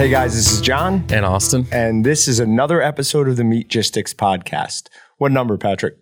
[0.00, 1.66] Hey guys, this is Jon, And Austin.
[1.70, 4.88] and this is another episode of the Meatgistics podcast.
[5.18, 5.98] What number, Patrick?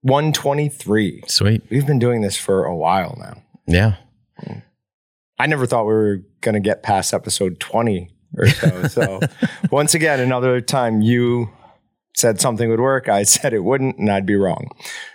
[0.00, 1.24] 123.
[1.26, 1.64] Sweet.
[1.68, 3.42] We've been doing this for a while now.
[3.66, 3.96] Yeah.
[5.38, 8.08] I never thought we were going to get past episode 20
[8.38, 8.82] or so.
[8.88, 9.20] So,
[9.70, 11.50] once again, another time you
[12.16, 14.70] said something would work, I said it wouldn't, and I'd be wrong.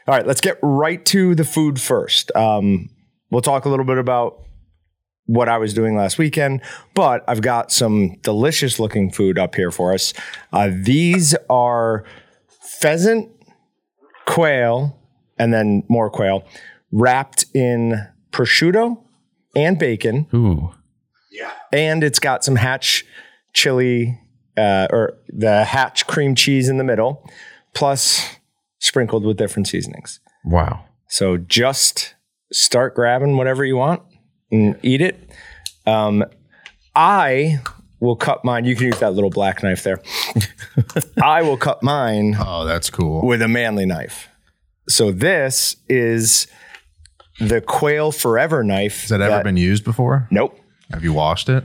[0.08, 2.32] All right, let's get right to the food first.
[2.36, 2.92] Um,
[3.32, 4.44] we'll talk a little bit about
[5.32, 6.62] what I was doing last weekend,
[6.94, 10.14] but I've got some delicious looking food up here for us.
[10.52, 12.04] Uh, these are
[12.80, 13.30] pheasant,
[14.26, 15.00] quail,
[15.38, 16.44] and then more quail
[16.92, 19.02] wrapped in prosciutto
[19.56, 20.74] and bacon Ooh.
[21.32, 21.54] Yeah.
[21.72, 23.06] and it's got some hatch
[23.54, 24.20] chili
[24.58, 27.26] uh, or the hatch cream cheese in the middle,
[27.74, 28.36] plus
[28.80, 30.20] sprinkled with different seasonings.
[30.44, 30.84] Wow.
[31.08, 32.16] So just
[32.52, 34.11] start grabbing whatever you want and
[34.52, 35.30] eat it.
[35.86, 36.24] Um,
[36.96, 37.60] I
[38.00, 38.66] will cut mine.
[38.66, 40.02] You can use that little black knife there.
[41.24, 43.26] I will cut mine Oh, that's cool.
[43.26, 44.28] with a manly knife.
[44.90, 46.48] So this is
[47.40, 49.02] the Quail Forever knife.
[49.02, 50.28] Has that ever been used before?
[50.32, 50.60] Nope.
[50.92, 51.64] Have you washed it?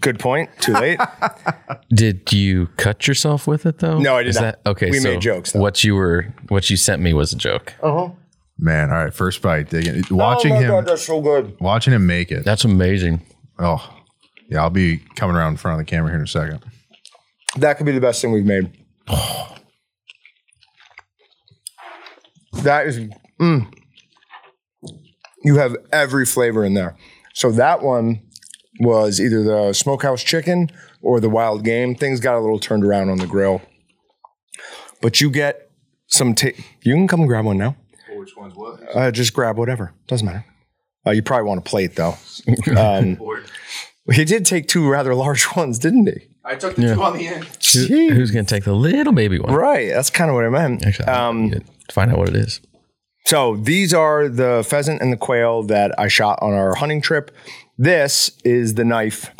[0.00, 0.50] Good point.
[0.60, 1.00] Too late.
[1.88, 3.98] Did you cut yourself with it though?
[3.98, 4.62] No, I did Is not.
[4.62, 4.90] That, okay.
[4.90, 5.60] We so made jokes, though.
[5.60, 7.72] What you were, what you sent me was a joke.
[8.58, 9.70] Man, all right, first bite.
[9.70, 10.02] Digging.
[10.10, 11.58] Watching oh my him, God, that's so good.
[11.60, 12.44] watching him make it.
[12.44, 13.22] That's amazing.
[13.58, 13.96] Oh,
[14.48, 14.62] yeah.
[14.62, 16.64] I'll be coming around in front of the camera here in a second.
[17.56, 18.72] That could be the best thing we've made.
[22.62, 22.98] That is,
[23.40, 23.72] mm.
[25.44, 26.96] you have every flavor in there.
[27.34, 28.20] So that one
[28.80, 30.70] was either the smokehouse chicken
[31.00, 31.94] or the wild game.
[31.94, 33.62] Things got a little turned around on the grill,
[35.00, 35.70] but you get
[36.08, 36.34] some.
[36.34, 36.48] Ta-
[36.82, 37.76] you can come and grab one now.
[38.28, 38.80] Which one's what?
[38.94, 39.92] Uh, just grab whatever.
[40.06, 40.44] Doesn't matter.
[41.06, 42.14] Uh, you probably want a plate though.
[42.76, 43.18] Um,
[44.12, 46.28] he did take two rather large ones, didn't he?
[46.44, 47.44] I took the two on the end.
[47.44, 49.52] Who- who's going to take the little baby one?
[49.54, 49.88] Right.
[49.88, 50.84] That's kind of what I meant.
[50.86, 52.60] Actually, Um, um, find out what it is.
[53.26, 57.30] So these are the pheasant and the quail that I shot on our hunting trip.
[57.78, 59.30] This is the knife.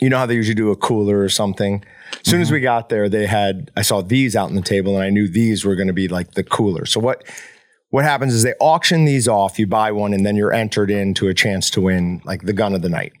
[0.00, 1.84] You know how they usually do a cooler or something.
[2.24, 4.94] As soon as we got there, they had I saw these out on the table,
[4.96, 6.86] and I knew these were going to be like the cooler.
[6.86, 7.22] So what
[7.90, 9.58] what happens is they auction these off.
[9.58, 12.74] You buy one, and then you're entered into a chance to win like the gun
[12.74, 13.12] of the night.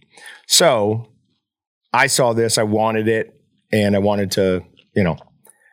[0.46, 1.08] So
[1.92, 3.40] I saw this, I wanted it,
[3.72, 4.64] and I wanted to
[4.94, 5.16] you know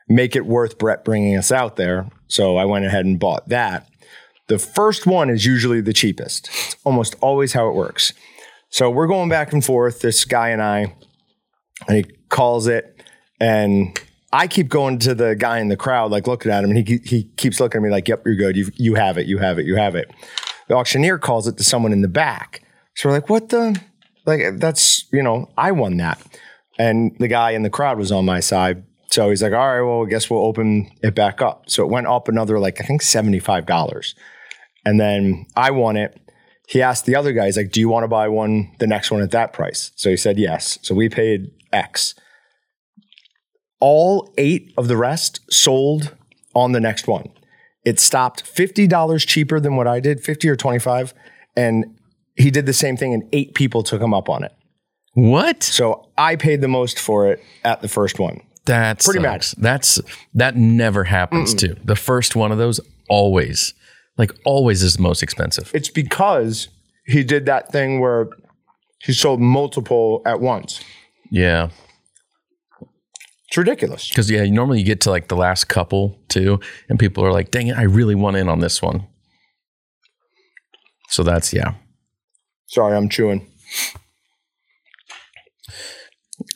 [0.07, 2.09] make it worth Brett bringing us out there.
[2.27, 3.87] So I went ahead and bought that.
[4.47, 6.49] The first one is usually the cheapest.
[6.49, 8.13] It's almost always how it works.
[8.69, 10.95] So we're going back and forth, this guy and I,
[11.87, 13.01] and he calls it,
[13.39, 13.99] and
[14.33, 16.99] I keep going to the guy in the crowd, like looking at him, and he
[17.05, 18.55] he keeps looking at me like, "Yep, you're good.
[18.55, 19.27] You you have it.
[19.27, 19.65] You have it.
[19.65, 20.11] You have it."
[20.67, 22.63] The auctioneer calls it to someone in the back.
[22.95, 23.79] So we're like, "What the?
[24.25, 26.21] Like that's you know, I won that."
[26.77, 28.83] And the guy in the crowd was on my side.
[29.09, 31.69] So he's like, all right, well, I guess we'll open it back up.
[31.69, 34.13] So it went up another, like, I think $75.
[34.83, 36.19] And then I won it.
[36.67, 39.11] He asked the other guy, he's like, do you want to buy one, the next
[39.11, 39.91] one at that price?
[39.95, 40.79] So he said yes.
[40.81, 42.15] So we paid X.
[43.87, 46.15] All eight of the rest sold
[46.55, 47.29] on the next one.
[47.85, 51.13] It stopped $50 cheaper than what I did, 50 or 25.
[51.55, 51.95] And
[52.35, 54.51] he did the same thing, and eight people took him up on it.
[55.13, 55.61] What?
[55.61, 58.41] So I paid the most for it at the first one.
[58.65, 59.51] That's Pretty uh, sucks.
[59.51, 60.01] That's
[60.33, 61.75] that never happens too.
[61.83, 63.75] The first one of those always,
[64.17, 65.69] like always, is the most expensive.
[65.75, 66.69] It's because
[67.05, 68.29] he did that thing where
[69.03, 70.83] he sold multiple at once.
[71.29, 71.69] Yeah,
[73.55, 74.09] It's ridiculous.
[74.09, 77.51] because yeah, normally you get to like the last couple too, and people are like,
[77.51, 79.07] "Dang it, I really want in on this one."
[81.07, 81.75] So that's yeah.
[82.67, 83.47] Sorry, I'm chewing.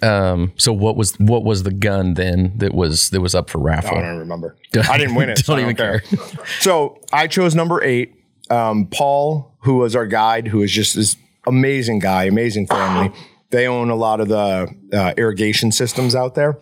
[0.02, 0.52] Um.
[0.58, 3.98] So what was what was the gun then that was that was up for raffle?
[3.98, 4.58] I don't remember.
[4.90, 5.38] I didn't win it.
[5.38, 6.04] so Don't I even care.
[6.60, 8.14] So I chose number eight.
[8.50, 11.16] Um, Paul, who was our guide, who is just this
[11.48, 13.18] amazing guy, amazing family.
[13.52, 16.60] They own a lot of the uh, irrigation systems out there.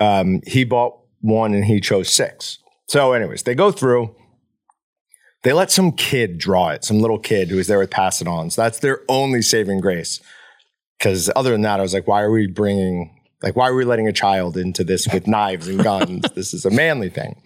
[0.00, 2.58] Um, he bought one and he chose six.
[2.88, 4.14] So, anyways, they go through.
[5.42, 8.28] They let some kid draw it, some little kid who was there with pass it
[8.28, 8.50] on.
[8.50, 10.20] So that's their only saving grace.
[10.98, 13.84] Because other than that, I was like, why are we bringing, like, why are we
[13.84, 16.24] letting a child into this with knives and guns?
[16.34, 17.42] this is a manly thing.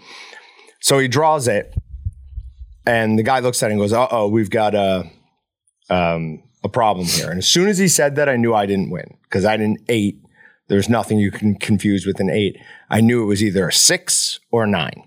[0.81, 1.75] So he draws it,
[2.87, 5.11] and the guy looks at it and goes, "Uh oh, we've got a
[5.91, 8.91] um, a problem here." And as soon as he said that, I knew I didn't
[8.91, 10.23] win because I didn't eight.
[10.69, 12.59] There's nothing you can confuse with an eight.
[12.91, 15.05] I knew it was either a six or a nine.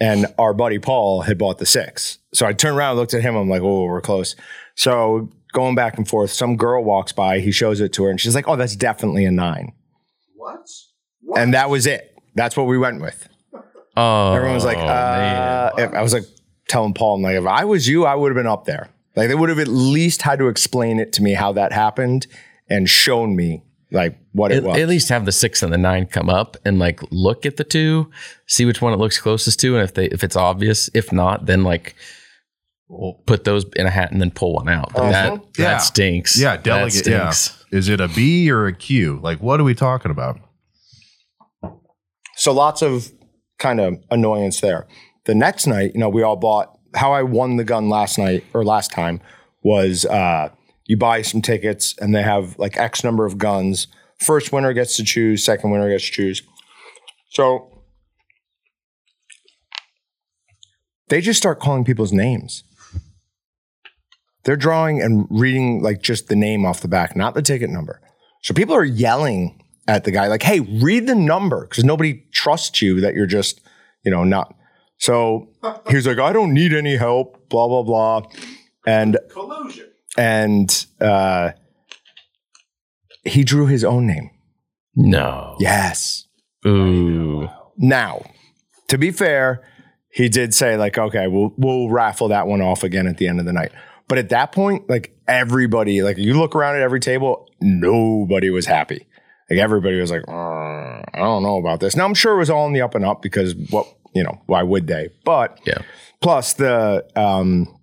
[0.00, 2.18] And our buddy Paul had bought the six.
[2.34, 3.34] So I turned around looked at him.
[3.34, 4.36] I'm like, oh, we're close.
[4.74, 6.30] So going back and forth.
[6.30, 9.24] Some girl walks by, he shows it to her, and she's like, "Oh, that's definitely
[9.24, 9.72] a nine.
[10.34, 10.68] What?
[11.34, 12.14] And that was it.
[12.34, 13.26] That's what we went with.
[13.96, 16.24] Oh, Everyone was like, uh, if- I was like
[16.68, 18.90] telling Paul, I'm like, if I was you, I would have been up there.
[19.16, 22.26] Like they would have at least had to explain it to me how that happened
[22.68, 24.78] and shown me like what it at, was.
[24.78, 27.64] at least have the six and the nine come up and like look at the
[27.64, 28.10] two,
[28.46, 31.46] see which one it looks closest to, and if they if it's obvious, if not,
[31.46, 31.94] then like
[32.88, 34.92] we'll put those in a hat and then pull one out.
[34.92, 35.32] But that.
[35.58, 35.64] Yeah.
[35.64, 36.38] that stinks.
[36.38, 37.06] Yeah, That delegate.
[37.06, 37.32] Yeah.
[37.72, 39.18] Is it a B or a Q?
[39.22, 40.38] Like, what are we talking about?
[42.36, 43.10] So lots of
[43.58, 44.86] kind of annoyance there.
[45.24, 48.44] The next night, you know, we all bought how I won the gun last night
[48.54, 49.20] or last time
[49.62, 50.50] was uh
[50.86, 53.88] you buy some tickets and they have like X number of guns.
[54.18, 56.42] First winner gets to choose, second winner gets to choose.
[57.30, 57.84] So
[61.08, 62.64] they just start calling people's names.
[64.44, 68.00] They're drawing and reading like just the name off the back, not the ticket number.
[68.42, 72.80] So people are yelling at the guy, like, hey, read the number, because nobody trusts
[72.82, 73.60] you that you're just,
[74.04, 74.54] you know, not.
[74.98, 75.48] So
[75.88, 78.22] he's like, I don't need any help, blah, blah, blah.
[78.86, 79.88] And Collusion.
[80.16, 81.52] And uh
[83.24, 84.30] he drew his own name.
[84.94, 85.56] No.
[85.58, 86.26] Yes.
[86.66, 87.48] Ooh.
[87.76, 88.22] Now,
[88.88, 89.62] to be fair,
[90.10, 93.40] he did say like, okay, we'll we'll raffle that one off again at the end
[93.40, 93.72] of the night.
[94.08, 98.64] But at that point, like everybody, like you look around at every table, nobody was
[98.66, 99.06] happy.
[99.50, 101.96] Like everybody was like, "Uh, I don't know about this.
[101.96, 104.40] Now I'm sure it was all in the up and up because what you know,
[104.46, 105.10] why would they?
[105.24, 105.78] But Yeah.
[106.22, 107.75] plus the um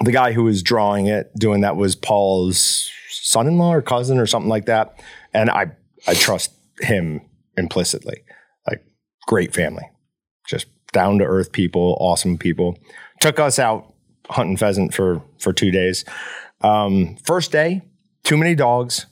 [0.00, 4.48] the guy who was drawing it, doing that was Paul's son-in-law or cousin or something
[4.48, 5.02] like that.
[5.34, 5.72] And I
[6.06, 7.20] I trust him
[7.56, 8.22] implicitly.
[8.66, 8.84] Like
[9.26, 9.88] great family.
[10.46, 12.78] Just down to earth people, awesome people.
[13.20, 13.92] Took us out
[14.30, 16.04] hunting pheasant for for two days.
[16.60, 17.82] Um, first day,
[18.24, 19.06] too many dogs,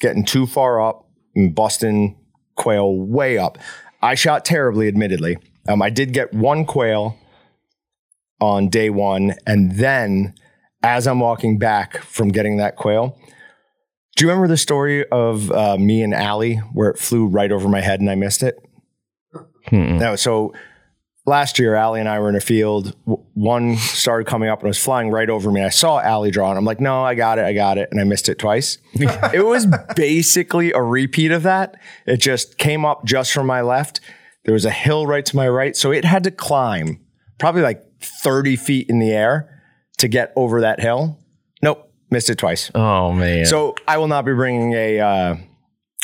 [0.00, 2.18] getting too far up and busting
[2.56, 3.58] quail way up.
[4.02, 5.38] I shot terribly, admittedly.
[5.68, 7.16] Um, I did get one quail
[8.40, 10.34] on day one, and then
[10.82, 13.18] as I'm walking back from getting that quail,
[14.16, 17.68] do you remember the story of uh, me and Allie where it flew right over
[17.68, 18.58] my head and I missed it?
[19.70, 19.98] Mm-mm.
[19.98, 20.52] No, so
[21.26, 22.94] last year, Allie and I were in a field.
[23.04, 25.62] One started coming up and it was flying right over me.
[25.62, 27.88] I saw Allie draw, and I'm like, no, I got it, I got it.
[27.90, 28.78] And I missed it twice.
[28.94, 31.76] it was basically a repeat of that.
[32.06, 34.00] It just came up just from my left.
[34.44, 35.76] There was a hill right to my right.
[35.76, 37.00] So it had to climb
[37.38, 39.62] probably like 30 feet in the air
[39.98, 41.18] to get over that hill.
[41.62, 42.70] Nope, missed it twice.
[42.74, 43.46] Oh man.
[43.46, 45.36] So I will not be bringing a uh,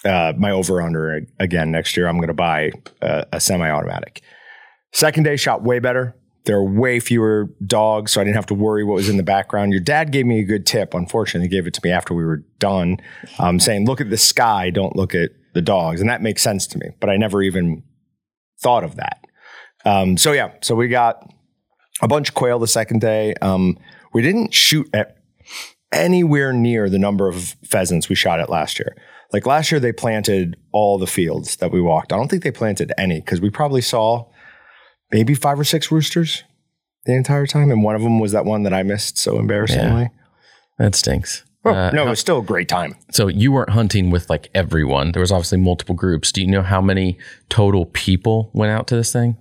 [0.04, 2.06] uh, my over under again next year.
[2.06, 4.22] I'm going to buy a, a semi automatic.
[4.92, 6.16] Second day shot way better.
[6.44, 9.24] There are way fewer dogs, so I didn't have to worry what was in the
[9.24, 9.72] background.
[9.72, 10.94] Your dad gave me a good tip.
[10.94, 12.98] Unfortunately, he gave it to me after we were done,
[13.40, 16.68] um, saying, "Look at the sky, don't look at the dogs," and that makes sense
[16.68, 16.90] to me.
[17.00, 17.82] But I never even
[18.60, 19.26] thought of that.
[19.84, 21.28] Um, so yeah, so we got
[22.02, 23.34] a bunch of quail the second day.
[23.40, 23.78] Um,
[24.12, 25.16] we didn't shoot at
[25.92, 28.96] anywhere near the number of pheasants we shot at last year.
[29.32, 32.12] Like last year, they planted all the fields that we walked.
[32.12, 34.26] I don't think they planted any because we probably saw
[35.12, 36.44] maybe five or six roosters
[37.06, 40.10] the entire time, and one of them was that one that I missed so embarrassingly.
[40.78, 41.44] that stinks.
[41.64, 42.94] Oh, Uh, no, it was still a great time.
[43.10, 45.10] So you weren't hunting with like everyone.
[45.12, 46.30] There was obviously multiple groups.
[46.30, 47.18] Do you know how many
[47.48, 49.36] total people went out to this thing?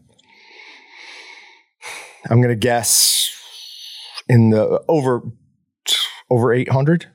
[2.30, 3.32] I'm gonna guess
[4.28, 5.22] in the over
[6.30, 7.08] over 800.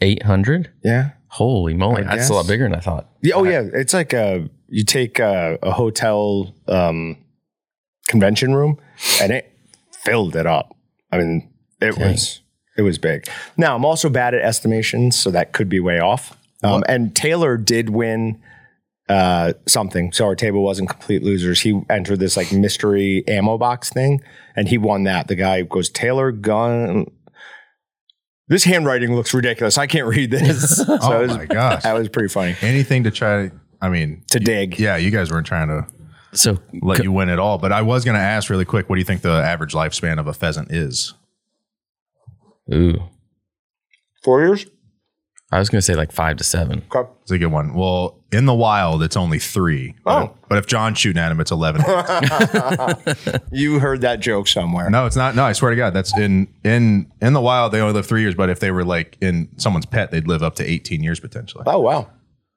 [0.00, 0.70] Eight hundred.
[0.82, 1.12] Yeah.
[1.28, 3.08] Holy moly, I that's a lot bigger than I thought.
[3.20, 3.34] Yeah.
[3.34, 3.62] Oh, yeah.
[3.72, 7.16] It's like a you take a, a hotel um,
[8.08, 8.78] convention room,
[9.20, 9.52] and it
[9.92, 10.76] filled it up.
[11.10, 12.12] I mean, it Dang.
[12.12, 12.40] was
[12.76, 13.28] it was big.
[13.56, 16.36] Now I'm also bad at estimations, so that could be way off.
[16.62, 18.40] Um, and Taylor did win
[19.08, 21.60] uh, something, so our table wasn't complete losers.
[21.60, 24.22] He entered this like mystery ammo box thing,
[24.56, 25.28] and he won that.
[25.28, 27.06] The guy goes Taylor gun.
[28.48, 29.78] This handwriting looks ridiculous.
[29.78, 30.78] I can't read this.
[30.84, 31.82] So oh was, my gosh.
[31.82, 34.78] that was pretty funny Anything to try to, I mean, to dig.
[34.78, 35.86] yeah, you guys weren't trying to
[36.32, 37.58] So let you win at all.
[37.58, 40.18] But I was going to ask really quick, what do you think the average lifespan
[40.18, 41.14] of a pheasant is?
[42.72, 43.02] ooh,
[44.22, 44.66] Four years.
[45.54, 46.82] I was gonna say like five to seven.
[46.94, 47.08] Okay.
[47.22, 47.74] It's a good one.
[47.74, 49.94] Well, in the wild, it's only three.
[50.04, 50.36] But, Oh.
[50.48, 51.82] but if Jon's shooting at him, it's 11.
[53.52, 54.90] You heard that joke somewhere.
[54.90, 55.34] no, it's not.
[55.36, 57.72] No, I swear to God, that's in in in the wild.
[57.72, 58.34] They only live three years.
[58.34, 61.64] But if they were like in someone's pet, they'd live up to 18 years potentially.
[61.66, 62.08] Oh wow,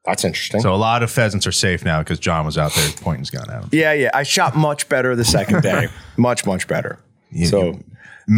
[0.05, 0.61] that's interesting.
[0.61, 3.29] So a lot of pheasants are safe now because Jon was out there pointing his
[3.29, 3.69] gun at them.
[3.71, 4.09] yeah, yeah.
[4.13, 5.87] I shot much better the second day.
[6.17, 6.99] much, much better.
[7.45, 7.79] so,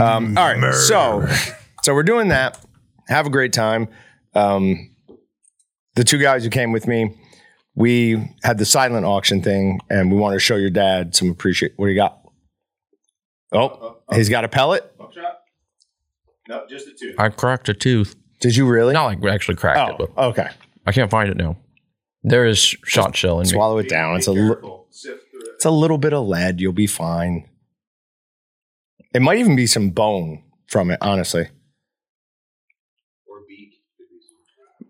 [0.01, 0.73] um, all right.
[0.73, 1.25] So,
[1.83, 2.59] so we're doing that.
[3.07, 3.87] have a great time.
[4.33, 4.91] Um,
[5.95, 7.17] the two guys who came with me,
[7.75, 11.73] we had the silent auction thing, and we want to show your dad some appreciate.
[11.77, 12.19] What do you got?
[13.51, 14.91] Oh, he's got a pellet.
[16.47, 17.15] No, just a tooth.
[17.19, 18.15] I cracked a tooth.
[18.39, 18.93] Did you really?
[18.93, 20.49] Not like actually cracked it, Oh, but okay.
[20.87, 21.57] I can't find it now.
[22.23, 23.49] There is shot shell in me.
[23.49, 24.15] Swallow it down.
[24.17, 24.55] It's a li-
[25.55, 26.59] it's a little bit of lead.
[26.59, 27.47] You'll be fine.
[29.13, 31.47] It might even be some bone from it, honestly.
[33.27, 33.73] Or beak.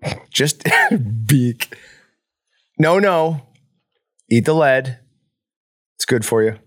[0.29, 0.67] Just
[1.25, 1.75] beak.
[2.77, 3.41] No, no.
[4.31, 4.99] Eat the lead.
[5.97, 6.57] It's good for you.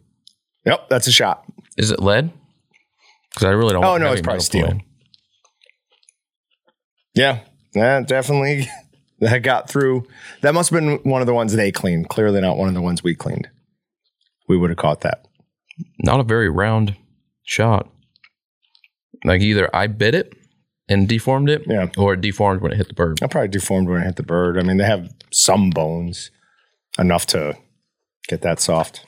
[0.66, 1.44] Yep, that's a shot.
[1.76, 2.30] Is it lead?
[3.30, 3.84] Because I really don't.
[3.84, 4.78] Oh, want no, it's probably steel.
[7.14, 7.40] Yeah,
[7.74, 8.68] yeah, definitely.
[9.22, 10.04] That got through.
[10.40, 12.08] That must have been one of the ones they cleaned.
[12.08, 13.48] Clearly not one of the ones we cleaned.
[14.48, 15.28] We would have caught that.
[16.00, 16.96] Not a very round
[17.44, 17.88] shot.
[19.24, 20.34] Like either I bit it
[20.92, 21.88] and deformed it, Yeah.
[21.96, 23.18] or deformed when it hit the bird.
[23.22, 24.58] I probably deformed when I hit the bird.
[24.58, 26.30] I mean, they have some bones
[26.98, 27.56] enough to
[28.28, 29.04] get that soft.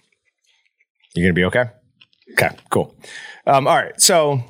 [1.14, 1.70] You're gonna be okay?
[2.32, 2.96] Okay, cool.
[3.46, 4.42] Um, all right, so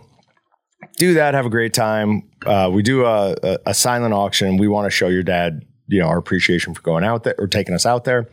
[0.96, 1.34] do that.
[1.34, 2.22] Have a great time.
[2.46, 4.56] Uh, we do a, a, a silent auction.
[4.56, 7.46] We want to show your dad, you know, our appreciation for going out there or
[7.48, 8.28] taking us out there.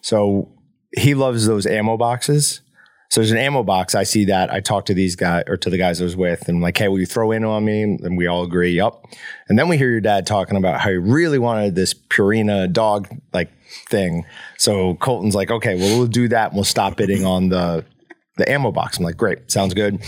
[0.00, 0.52] So
[0.96, 2.60] he loves those ammo boxes.
[3.14, 3.94] So there's an ammo box.
[3.94, 4.52] I see that.
[4.52, 6.76] I talk to these guys or to the guys I was with, and I'm like,
[6.76, 7.84] hey, will you throw in on me?
[7.84, 8.92] And we all agree, yep.
[9.48, 13.06] And then we hear your dad talking about how he really wanted this Purina dog
[13.32, 13.52] like
[13.88, 14.26] thing.
[14.58, 16.46] So Colton's like, okay, well, we'll do that.
[16.48, 17.84] And we'll stop bidding on the
[18.36, 18.98] the ammo box.
[18.98, 20.02] I'm like, great, sounds good.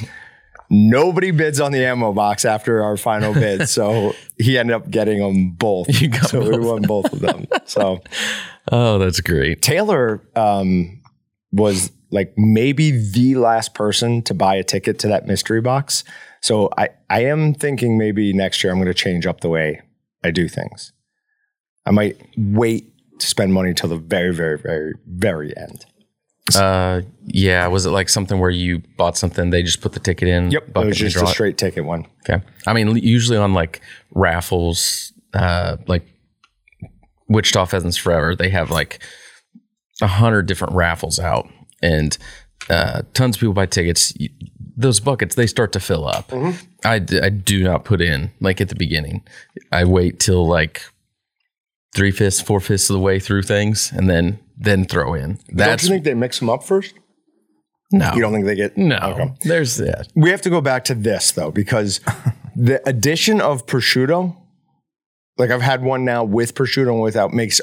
[0.68, 5.20] Nobody bids on the ammo box after our final bid, so he ended up getting
[5.20, 5.86] them both.
[6.26, 7.46] So we won both of them.
[7.66, 8.00] So
[8.72, 9.62] Oh, that's great.
[9.62, 11.00] Taylor um,
[11.52, 16.02] was like maybe the last person to buy a ticket to that mystery box.
[16.40, 19.82] So I, I am thinking maybe next year I'm going to change up the way
[20.24, 20.92] I do things.
[21.84, 25.86] I might wait to spend money till the very, very, very, very end.
[26.54, 27.66] Uh, yeah.
[27.66, 30.50] Was it like something where you bought something, they just put the ticket in?
[30.50, 31.32] Yep, it was just a draw it?
[31.32, 32.06] straight ticket one.
[32.28, 32.44] Okay.
[32.66, 36.06] I mean, usually on like raffles, uh, like
[37.28, 39.02] Wichita Pheasants Forever, they have like
[40.00, 41.48] a hundred different raffles out,
[41.82, 42.16] and
[42.70, 44.12] uh, tons of people buy tickets.
[44.76, 46.32] Those buckets they start to fill up.
[46.84, 49.24] I, d- I do not put in like at the beginning.
[49.72, 50.82] I wait till like
[51.94, 55.38] three fifths, four fifths of the way through things, and then then throw in.
[55.54, 56.94] Don't you think they mix them up first?
[57.92, 58.96] no, You don't think they get no.
[58.98, 59.32] Okay.
[59.42, 60.08] There's that.
[60.14, 62.00] We have to go back to this though, because
[62.56, 64.36] the addition of prosciutto,
[65.38, 67.60] like I've had one now with prosciutto and without, makes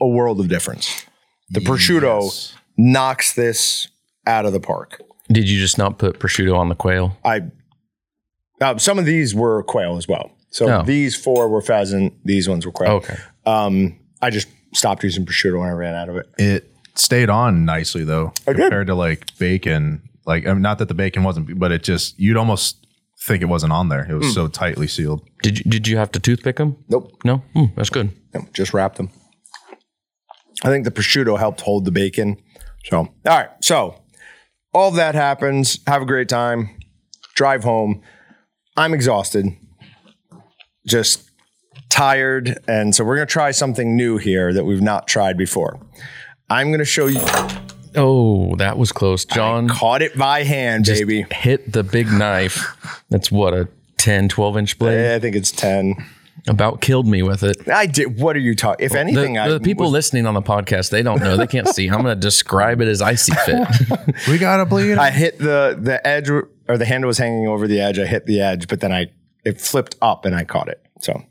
[0.00, 1.04] a world of difference.
[1.50, 2.54] The prosciutto Yes.
[2.76, 3.88] Knocks this
[4.26, 5.00] out of the park.
[5.30, 7.16] Did you just not put prosciutto on the quail?
[7.24, 7.42] I
[8.60, 10.30] uh, some of these were quail as well.
[10.50, 10.82] So Oh.
[10.84, 12.12] these four were pheasant.
[12.24, 12.92] These ones were quail.
[12.92, 13.16] Okay.
[13.46, 16.26] Um, I just stopped using prosciutto when I ran out of it.
[16.38, 18.56] It stayed on nicely though, did.
[18.56, 20.02] compared to like bacon.
[20.26, 22.86] Like, I mean, not that the bacon wasn't, but it just you'd almost
[23.26, 24.06] think it wasn't on there.
[24.10, 25.22] It was so tightly sealed.
[25.42, 26.76] Did you did you have to toothpick them?
[26.88, 28.10] Nope, No, Hmm, that's good.
[28.34, 29.10] no, just wrapped them.
[30.62, 32.36] I think the prosciutto helped hold the bacon.
[32.84, 33.50] So, all right.
[33.60, 34.00] So,
[34.72, 35.78] all that happens.
[35.86, 36.70] Have a great time.
[37.34, 38.02] Drive home.
[38.76, 39.46] I'm exhausted,
[40.86, 41.30] just
[41.88, 42.58] tired.
[42.68, 45.78] And so, we're going to try something new here that we've not tried before.
[46.50, 47.20] I'm going to show you.
[47.96, 49.24] Oh, that was close.
[49.24, 51.26] Jon Caught it by hand, just baby.
[51.30, 52.76] hit the big knife.
[53.08, 55.00] That's what a 10, 12 inch blade.
[55.00, 55.94] Yeah, I think it's 10.
[56.46, 57.68] About killed me with it.
[57.68, 58.20] I did.
[58.20, 58.84] What are you talking?
[58.84, 61.38] If The, anything, I the people listening on the podcast, they don't know.
[61.38, 61.88] They can't see.
[61.88, 63.66] I'm going to describe it as I see fit.
[64.28, 64.98] We gotta bleed.
[64.98, 67.98] I hit the the edge or the handle was hanging over the edge.
[67.98, 69.06] I hit the edge, but then I
[69.44, 70.84] it flipped up and I caught it.
[71.00, 71.22] So,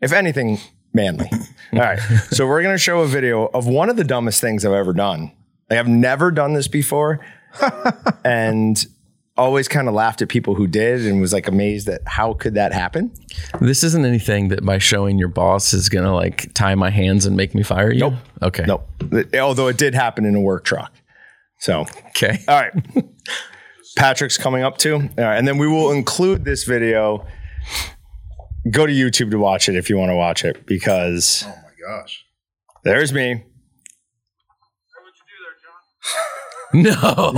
[0.00, 0.58] if anything,
[0.92, 1.30] manly.
[1.72, 1.98] All right.
[2.30, 5.32] So we're gonna show a video of one of the dumbest things I've ever done.
[5.70, 7.24] Like I've never done this before,
[8.24, 8.84] and
[9.38, 12.54] always kind of laughed at people who did and was like amazed at how could
[12.54, 13.10] that happen.
[13.60, 17.24] this isn't anything that by showing your boss is going to like tie my hands
[17.24, 18.00] and make me fire you.
[18.00, 18.14] Nope.
[18.42, 18.64] Okay.
[18.66, 18.88] Nope.
[19.34, 20.92] Although it did happen in a work truck.
[21.60, 22.40] So Okay.
[22.48, 22.72] All right.
[23.96, 24.94] Patrick's coming up too.
[24.94, 25.36] All right.
[25.36, 27.26] And then we will include this video.
[28.70, 31.96] Go to YouTube to watch it if you want to watch it because oh my
[31.96, 32.24] gosh.
[32.82, 33.44] there's me.
[36.74, 37.32] No.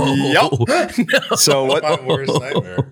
[0.67, 0.91] Yup.
[1.37, 2.91] So what worst nightmare.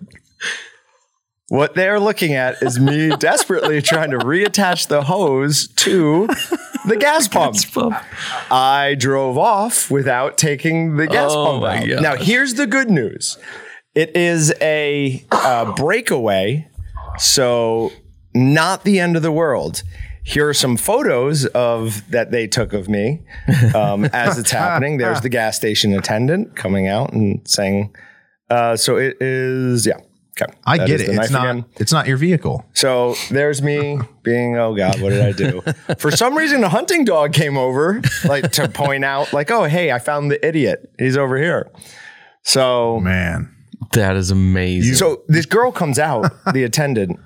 [1.49, 6.27] what they're looking at is me desperately trying to reattach the hose to
[6.87, 7.55] the gas pump.
[8.51, 11.87] I drove off without taking the gas Oh pump my out.
[11.87, 12.01] gosh.
[12.01, 13.37] Now, here's the good news.
[13.95, 16.69] It is a uh, breakaway.
[17.17, 17.91] So
[18.33, 19.83] not the end of the world.
[20.29, 23.23] Here are some photos of that they took of me
[23.73, 24.97] um, as it's happening.
[24.97, 27.95] There's the gas station attendant coming out and saying,
[28.51, 29.97] uh, "So it is, yeah."
[30.39, 31.09] Okay, I That get it.
[31.09, 31.43] It's not.
[31.45, 31.65] again.
[31.77, 32.63] It's not your vehicle.
[32.73, 35.61] So there's me being, oh God, what did I do?
[35.97, 39.91] For some reason, a hunting dog came over, like to point out, like, oh, hey,
[39.91, 40.93] I found the idiot.
[40.99, 41.69] He's over here.
[42.43, 43.53] So, Man,
[43.93, 44.93] That is amazing.
[44.95, 47.19] so this girl comes out, the attendant,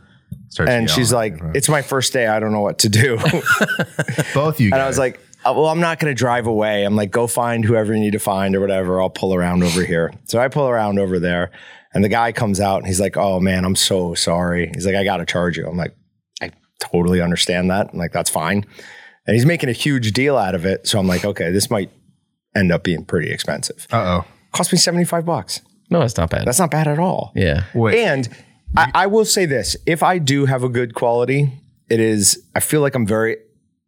[0.53, 1.51] Starts and she's like, you.
[1.55, 2.27] it's my first day.
[2.27, 3.17] I don't know what to do.
[4.35, 4.69] both you.
[4.69, 4.77] Guys.
[4.77, 6.83] And I was like, uh, well, I'm not going to drive away.
[6.85, 9.01] I'm like, go find whoever you need to find or whatever.
[9.01, 10.13] I'll pull around over here.
[10.25, 11.51] So I pull around over there,
[11.93, 14.69] and the guy comes out and he's like, oh man, I'm so sorry.
[14.73, 15.67] He's like, I got to charge you.
[15.67, 15.95] I'm like,
[16.41, 17.89] I totally understand that.
[17.91, 18.63] I'm like, that's fine.
[19.25, 20.87] And he's making a huge deal out of it.
[20.87, 21.89] So I'm like, okay, this might
[22.55, 23.87] end up being pretty expensive.
[23.91, 24.25] uh oh.
[24.51, 25.61] Cost me 75 bucks.
[25.89, 26.45] no, that's not bad.
[26.45, 27.31] That's not bad at all.
[27.35, 27.63] yeah.
[27.73, 27.95] Wait.
[27.97, 28.29] And
[28.75, 31.51] I, I will say this: if I do have a good quality,
[31.89, 32.43] it is.
[32.55, 33.37] I feel like I'm very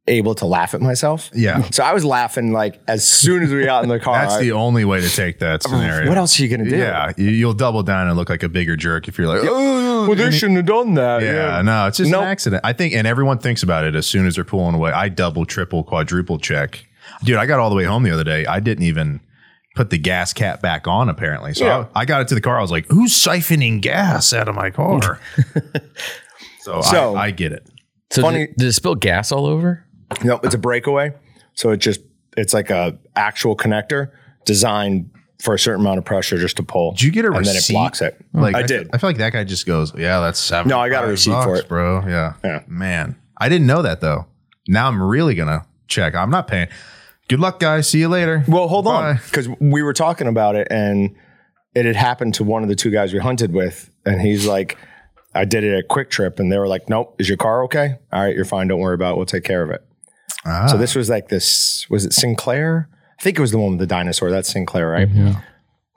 [0.07, 1.31] able to laugh at myself.
[1.33, 1.63] Yeah.
[1.71, 4.13] So I was laughing like as soon as we got in the car.
[4.21, 6.07] That's I- the only way to take that oh, scenario.
[6.07, 6.77] what else are you gonna do?
[6.77, 10.05] Yeah, you- you'll double down and look like a bigger jerk if you're like, oh,
[10.07, 11.23] Well, they shouldn't have done that.
[11.23, 12.21] yeah, no, it's just Nope.
[12.21, 12.61] an accident.
[12.63, 14.91] I think, and everyone thinks about it as soon as they're pulling away.
[14.91, 16.85] I double, triple, quadruple check.
[17.23, 18.45] Dude, I got all the way home the other day.
[18.45, 19.21] I didn't even
[19.75, 21.53] put the gas cap back on, apparently.
[21.53, 21.85] So Yeah.
[21.93, 22.57] I, I got it to the car.
[22.57, 25.19] I was like, who's siphoning gas out of my car?
[26.61, 27.67] so So- I, I get it.
[28.11, 29.83] So Funny- did, did it spill gas all over?
[30.23, 31.13] No, it's a breakaway.
[31.55, 31.99] So it just
[32.37, 34.11] it's like a actual connector
[34.45, 35.09] designed
[35.41, 36.91] for a certain amount of pressure just to pull.
[36.91, 37.73] Did you get a and then it receipt?
[37.73, 38.15] blocks it.
[38.33, 38.89] Oh, like I did.
[38.93, 40.69] I feel like that guy just goes, yeah, that's seven.
[40.69, 41.67] No, I got a receipt for it.
[41.67, 42.03] bro.
[42.07, 42.33] Yeah.
[42.43, 42.63] Yeah.
[42.67, 43.15] man.
[43.37, 44.27] I didn't know that though.
[44.67, 46.13] Now I'm really gonna check.
[46.15, 46.67] I'm not paying.
[47.27, 47.89] Good luck, guys.
[47.89, 48.43] See you later.
[48.47, 51.15] Well, hold on, because we were talking about it, and
[51.73, 54.77] it had happened to one of the two guys we hunted with, and he's like,
[55.33, 57.97] "I did it at QuikTrip," and they were like, "Nope, is your car okay?
[58.13, 58.67] All right, you're fine.
[58.67, 59.17] Don't worry about it.
[59.17, 59.83] We'll take care of it."
[60.45, 60.67] Ah.
[60.67, 61.87] So this was like this.
[61.89, 62.89] Was it Sinclair?
[63.19, 64.29] I think it was the one with the dinosaur.
[64.29, 65.09] That's Sinclair, right?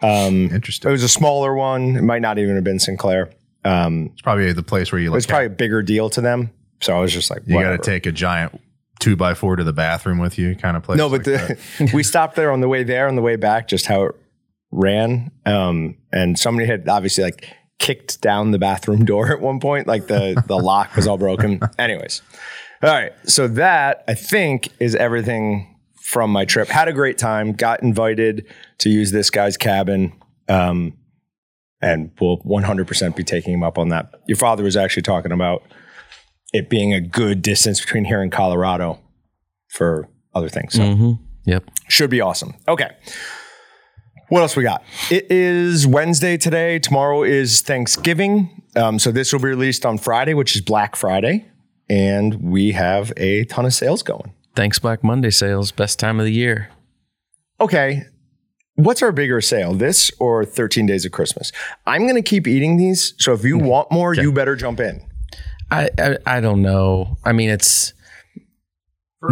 [0.00, 1.96] Um, it was a smaller one.
[1.96, 3.30] It might not even have been Sinclair.
[3.64, 6.20] Um, It's probably the place where you it like was probably a bigger deal to
[6.20, 6.50] them.
[6.80, 8.60] So I was just like, you got to take a giant
[8.98, 10.98] two by four to the bathroom with you, kind of place.
[10.98, 13.68] No, but like the, we stopped there on the way there, on the way back,
[13.68, 14.14] just how it
[14.70, 15.30] ran.
[15.46, 20.06] Um, and somebody had obviously like kicked down the bathroom door at one point, like
[20.06, 21.60] the the lock was all broken.
[21.78, 22.22] Anyways,
[22.82, 23.12] all right.
[23.24, 26.68] So that I think is everything from my trip.
[26.68, 27.52] Had a great time.
[27.52, 28.46] Got invited
[28.78, 30.12] to use this guy's cabin.
[30.48, 30.94] Um,
[31.80, 34.10] and we'll 100% be taking him up on that.
[34.26, 35.62] Your father was actually talking about
[36.52, 38.98] it being a good distance between here and Colorado
[39.68, 40.74] for other things.
[40.74, 41.12] So Mm-hmm.
[41.44, 41.70] Yep.
[41.88, 42.54] should be awesome.
[42.66, 42.90] Okay.
[44.28, 44.82] What else we got?
[45.10, 46.78] It is Wednesday today.
[46.78, 48.62] Tomorrow is Thanksgiving.
[48.76, 51.46] Um, so this will be released on Friday, which is Black Friday.
[51.88, 54.34] And we have a ton of sales going.
[54.54, 56.68] Thanks Black Monday sales, best time of the year.
[57.60, 58.02] Okay.
[58.74, 61.50] What's our bigger sale, this or 13 Days of Christmas?
[61.86, 63.14] I'm going to keep eating these.
[63.18, 65.00] So if you want more, you better jump in.
[65.70, 67.16] I, I I don't know.
[67.24, 67.92] I mean, it's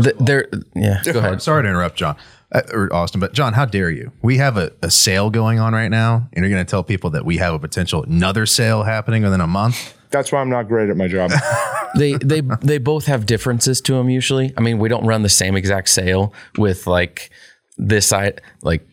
[0.03, 0.49] th- there.
[0.75, 1.42] Yeah, go ahead.
[1.42, 2.16] Sorry to interrupt, Jon
[2.53, 4.12] uh, or Austin, but Jon, how dare you?
[4.22, 7.11] We have a, a sale going on right now, and you're going to tell people
[7.11, 9.94] that we have a potential another sale happening within a month.
[10.11, 11.33] That's why I'm not great at my job.
[11.96, 14.53] they they they both have differences to them usually.
[14.57, 17.31] I mean, we don't run the same exact sale with like
[17.77, 18.87] this side like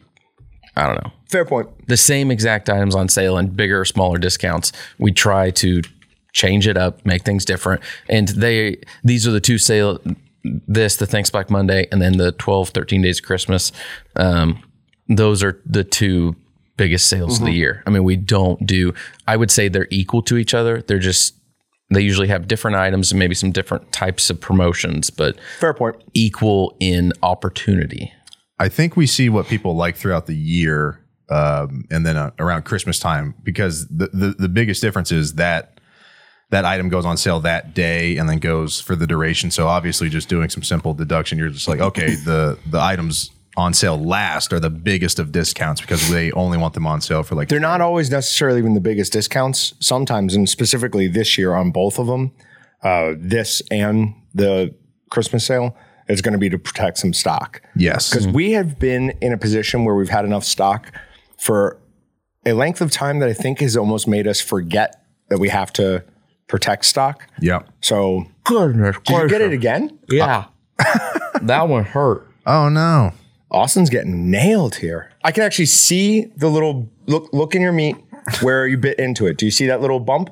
[0.76, 1.12] I don't know.
[1.30, 1.70] Fair point.
[1.88, 4.72] The same exact items on sale and bigger or smaller discounts.
[4.98, 5.82] We try to
[6.34, 7.82] change it up, make things different.
[8.10, 10.00] And they these are the two sale
[10.44, 13.72] this the Thanks Black Monday and then the 12 13 days of Christmas.
[14.16, 14.62] Um
[15.08, 16.36] those are the two
[16.76, 17.84] biggest sales of the year.
[17.86, 18.94] I mean, we don't do
[19.28, 20.82] I would say they're equal to each other.
[20.82, 21.36] They're just
[21.90, 25.98] they usually have different items and maybe some different types of promotions, but Fair point.
[26.14, 28.12] equal in opportunity.
[28.60, 32.64] I think we see what people like throughout the year, um, and then uh, around
[32.64, 35.73] Christmas time, because the, the the biggest difference is that
[36.54, 39.50] that item goes on sale that day and then goes for the duration.
[39.50, 43.74] So obviously, just doing some simple deduction, you're just like, okay, the the items on
[43.74, 47.36] sale last are the biggest of discounts because they only want them on sale for
[47.36, 49.74] like They're not always necessarily even the biggest discounts.
[49.80, 52.32] Sometimes, and specifically this year on both of them,
[52.84, 54.74] uh, this and the
[55.10, 55.76] Christmas sale,
[56.08, 57.62] is going to be to protect some stock.
[57.76, 60.92] yes, Because we have been in a position where we've had enough stock
[61.38, 61.80] for
[62.46, 65.72] a length of time that I think has almost made us forget that we have
[65.74, 66.04] to
[66.48, 67.28] protect stock.
[67.40, 67.62] yeah.
[67.82, 69.98] So, Goodness did you get it again?
[70.10, 70.46] Yeah.
[71.42, 72.28] that one hurt.
[72.46, 73.14] Oh no,
[73.52, 75.12] Austin's getting nailed here.
[75.24, 77.96] I can actually see the little look look in your meat
[78.42, 79.38] where you bit into it.
[79.38, 80.30] Do you see that little bump?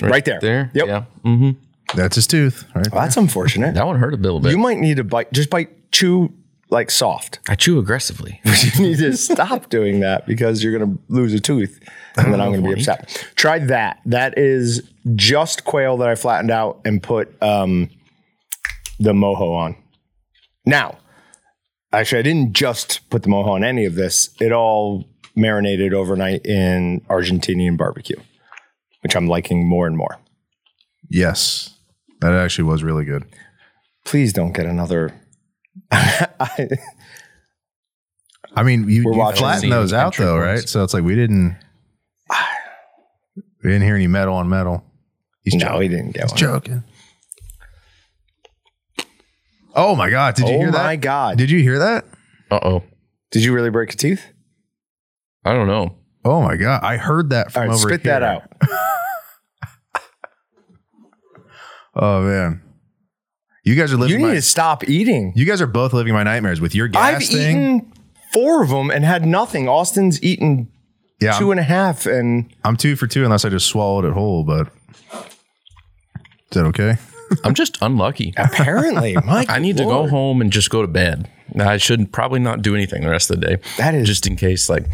[0.00, 0.38] Right, there.
[0.40, 0.70] There?
[0.74, 0.86] Yep.
[0.86, 1.04] Yeah.
[1.24, 1.50] Mm-hmm.
[1.96, 2.90] That's his tooth, right?
[2.92, 3.74] Well, that's unfortunate.
[3.74, 4.52] That one hurt a little bit.
[4.52, 6.32] You might need to bite, just bite, chew
[6.70, 7.38] like soft.
[7.48, 8.40] I chew aggressively.
[8.74, 11.80] you need to stop doing that because you're going to lose a tooth
[12.16, 13.30] and then I'm going to be upset.
[13.36, 14.00] Try that.
[14.06, 17.90] That is just quail that I flattened out and put um,
[18.98, 19.76] the mojo on.
[20.66, 20.98] Now,
[21.92, 24.30] actually, I didn't just put the mojo on any of this.
[24.40, 28.20] It all marinated overnight in Argentinian barbecue,
[29.02, 30.18] which I'm liking more and more.
[31.08, 31.76] Yes,
[32.20, 33.24] that actually was really good.
[34.04, 35.14] Please don't get another.
[36.40, 36.68] I,
[38.54, 40.46] I mean, you, We're you watching flatten those out though, points.
[40.62, 40.68] right?
[40.68, 41.56] So it's like we didn't
[43.62, 44.84] we didn't hear any metal on metal.
[45.42, 45.82] He's no, joking.
[45.82, 46.36] he didn't get one.
[46.36, 46.84] joking.
[49.74, 50.34] Oh my god!
[50.34, 50.80] Did you Oh hear that?
[50.80, 51.38] Oh my God.
[51.38, 52.04] Did you hear that?
[52.50, 52.82] Uh oh.
[53.30, 54.24] Did you really break a tooth?
[55.44, 55.96] I don't know.
[56.24, 56.82] Oh my god!
[56.82, 58.12] I heard that from right, over spit here.
[58.18, 58.42] that out.
[62.00, 62.62] Oh man,
[63.68, 64.12] you guys are living.
[64.12, 65.32] You need My, to stop eating.
[65.36, 67.76] you guys are both living my nightmares with your gas I've thing.
[67.76, 67.92] eaten
[68.32, 69.68] four of them and had nothing.
[69.68, 70.70] Austin's eaten
[71.20, 74.04] yeah, two I'm, and a half, and I'm two for two unless I just swallowed
[74.04, 74.42] it whole.
[74.44, 74.68] But
[75.12, 76.96] is that okay?
[77.44, 78.32] I'm just unlucky.
[78.38, 79.50] apparently, Mike.
[79.50, 81.30] I need to go home and just go to bed.
[81.58, 83.56] I should probably not do anything the rest of the day.
[83.76, 84.86] That is- just in case, like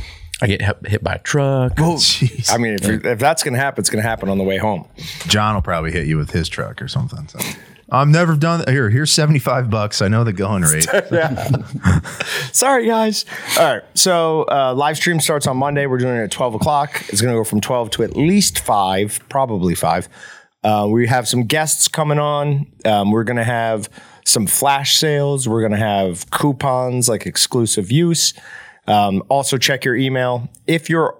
[0.42, 1.74] I get hit, hit by a truck.
[1.78, 2.52] Well, Jeez.
[2.52, 4.56] I mean, if, if that's going to happen, it's going to happen on the way
[4.56, 4.88] home.
[5.28, 7.28] Jon will probably hit you with his truck or something.
[7.28, 7.38] So.
[7.94, 8.64] I've never done.
[8.66, 10.02] Here, here's 75 bucks.
[10.02, 10.88] I know the going rate.
[12.52, 13.24] Sorry, guys.
[13.59, 13.83] All right.
[13.94, 15.87] So, uh, live stream starts on Monday.
[15.87, 17.04] We're doing it at 12 o'clock.
[17.09, 20.09] It's going to go from 12 to at least 5, probably 5.
[20.64, 22.66] Uh, we have some guests coming on.
[22.85, 23.88] Um, we're going to have
[24.24, 25.48] some flash sales.
[25.48, 28.35] We're going to have coupons like exclusive use.
[28.87, 30.48] Um, also, check your email.
[30.66, 31.16] If you're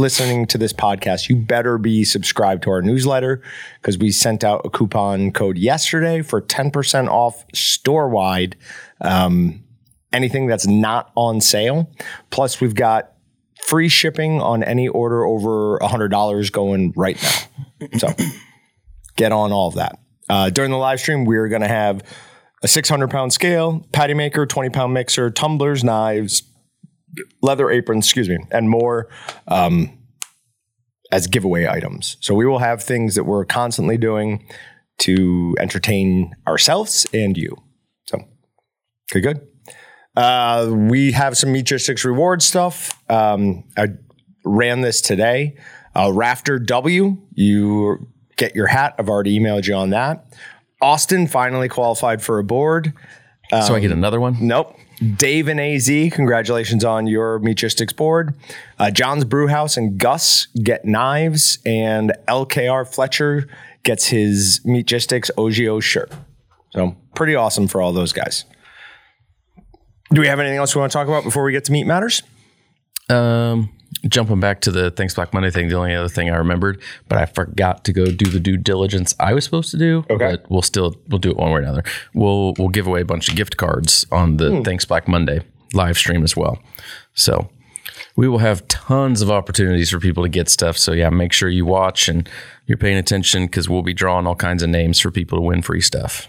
[0.00, 3.42] listening to this podcast, you better be subscribed to our newsletter
[3.80, 8.56] because we sent out a coupon code yesterday for 10% off store wide
[9.02, 9.62] um,
[10.12, 11.90] anything that's not on sale.
[12.30, 13.12] Plus, we've got
[13.62, 17.88] free shipping on any order over $100 going right now.
[17.98, 18.08] So
[19.16, 19.98] get on all of that.
[20.28, 22.02] Uh, during the live stream, we're going to have
[22.62, 26.42] a 600 pound scale, patty maker, 20 pound mixer, tumblers, knives,
[27.42, 29.08] leather aprons, excuse me, and more
[29.48, 29.98] um,
[31.12, 32.16] as giveaway items.
[32.20, 34.46] So we will have things that we're constantly doing
[34.98, 37.56] to entertain ourselves and you.
[38.06, 38.18] So,
[39.10, 39.46] okay, good.
[40.16, 43.00] Uh, we have some Meatgistics reward stuff.
[43.10, 43.88] Um, I
[44.44, 45.56] ran this today.
[45.94, 48.94] Uh, Rafter W, you get your hat.
[48.98, 50.26] I've already emailed you on that.
[50.80, 52.92] Austin finally qualified for a board.
[53.50, 54.36] So I get another one.
[54.40, 54.76] Nope.
[55.16, 58.34] Dave and AZ, congratulations on your Meatgistics board.
[58.78, 63.48] Uh, John's Brewhouse and Gus get knives, and LKR Fletcher
[63.82, 66.12] gets his Meatgistics OGO shirt.
[66.72, 68.44] So pretty awesome for all those guys.
[70.12, 71.84] Do we have anything else we want to talk about before we get to meat
[71.84, 72.22] matters?
[73.08, 73.70] Um,
[74.08, 77.18] jumping back to the Thanks Black Monday thing, the only other thing I remembered, but
[77.18, 80.04] I forgot to go do the due diligence I was supposed to do.
[80.10, 80.36] Okay.
[80.36, 81.84] But we'll still we'll do it one way or another.
[82.14, 84.62] We'll we'll give away a bunch of gift cards on the hmm.
[84.62, 85.40] Thanks Black Monday
[85.72, 86.58] live stream as well.
[87.14, 87.48] So
[88.16, 90.76] we will have tons of opportunities for people to get stuff.
[90.76, 92.28] So yeah, make sure you watch and
[92.66, 95.62] you're paying attention because we'll be drawing all kinds of names for people to win
[95.62, 96.28] free stuff.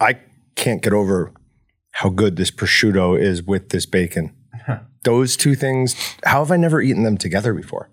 [0.00, 0.18] I
[0.54, 1.32] can't get over
[1.92, 4.34] how good this prosciutto is with this bacon.
[5.04, 7.88] Those two things, how have I never eaten them together before?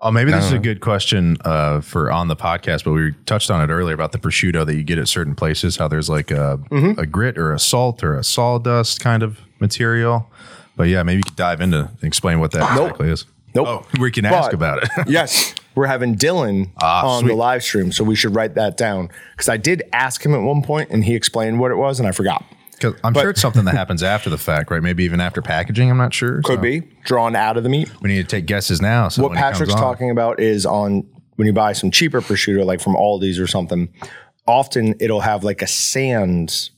[0.00, 3.50] Oh, maybe this is a good question uh, for on the podcast, but we touched
[3.50, 5.76] on it earlier about the prosciutto that you get at certain places.
[5.76, 6.60] How there's like a,
[6.96, 10.30] a grit or a salt or a sawdust kind of material.
[10.76, 13.24] But yeah, maybe you could dive into and explain what that exactly is.
[13.56, 13.66] Nope.
[13.66, 14.90] Oh, we can ask But- about it.
[15.08, 17.30] yes, we're having Dylan Ah, on sweet.
[17.30, 20.42] the live stream, so we should write that down because I did ask him at
[20.42, 22.44] one point and he explained what it was and I forgot.
[22.80, 24.82] 'Cause I'm sure it's something that happens after the fact, right?
[24.82, 25.90] Maybe even after packaging.
[25.90, 26.42] I'm not sure.
[26.42, 27.90] Could So be drawn out of the meat.
[28.00, 29.08] We need to take guesses now.
[29.08, 31.04] So What when it comes Patrick's talking about is on
[31.36, 33.88] when you buy some cheaper prosciutto, like from Aldi's or something.
[34.46, 36.70] Often it'll have like a sand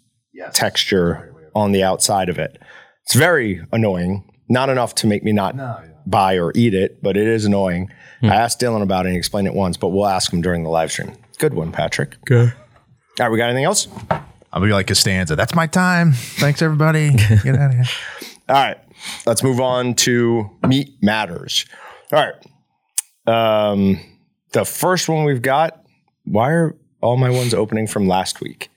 [0.53, 2.59] texture on the outside of it.
[3.05, 4.25] It's very annoying.
[4.49, 5.55] Not enough to make me not
[6.07, 7.91] buy or eat it, but it is annoying.
[8.21, 8.31] Hmm.
[8.31, 10.63] I asked Dylan about it and he explained it once, but we'll ask him during
[10.65, 11.13] the live stream.
[11.39, 12.17] Good one, Patrick.
[12.31, 12.53] Okay.
[13.21, 13.87] All right, we got anything else?
[14.53, 15.37] I'll be like Costanza.
[15.37, 16.13] That's my time.
[16.13, 17.11] Thanks, everybody.
[17.43, 17.85] Get out of here.
[18.49, 18.79] All right,
[19.27, 21.67] let's move on to meat matters.
[22.13, 22.35] All right,
[23.73, 24.01] um,
[24.53, 25.83] the first one we've got.
[26.25, 28.69] Why are all my ones opening from last week?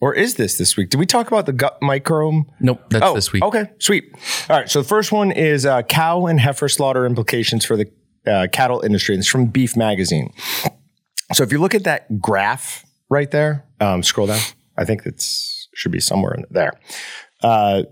[0.00, 0.90] Or is this this week?
[0.90, 2.44] Did we talk about the gut microbe?
[2.60, 3.42] Nope, that's this week.
[3.42, 4.04] Oh, Okay, sweet.
[4.50, 7.90] All right, so the first one is uh, cow and heifer slaughter implications for the
[8.26, 9.14] uh, cattle industry.
[9.16, 10.32] It's from Beef Magazine.
[11.32, 14.40] So if you look at that graph right there, um, scroll down.
[14.76, 15.22] I think it
[15.74, 16.72] should be somewhere in there.
[17.42, 17.82] Uh,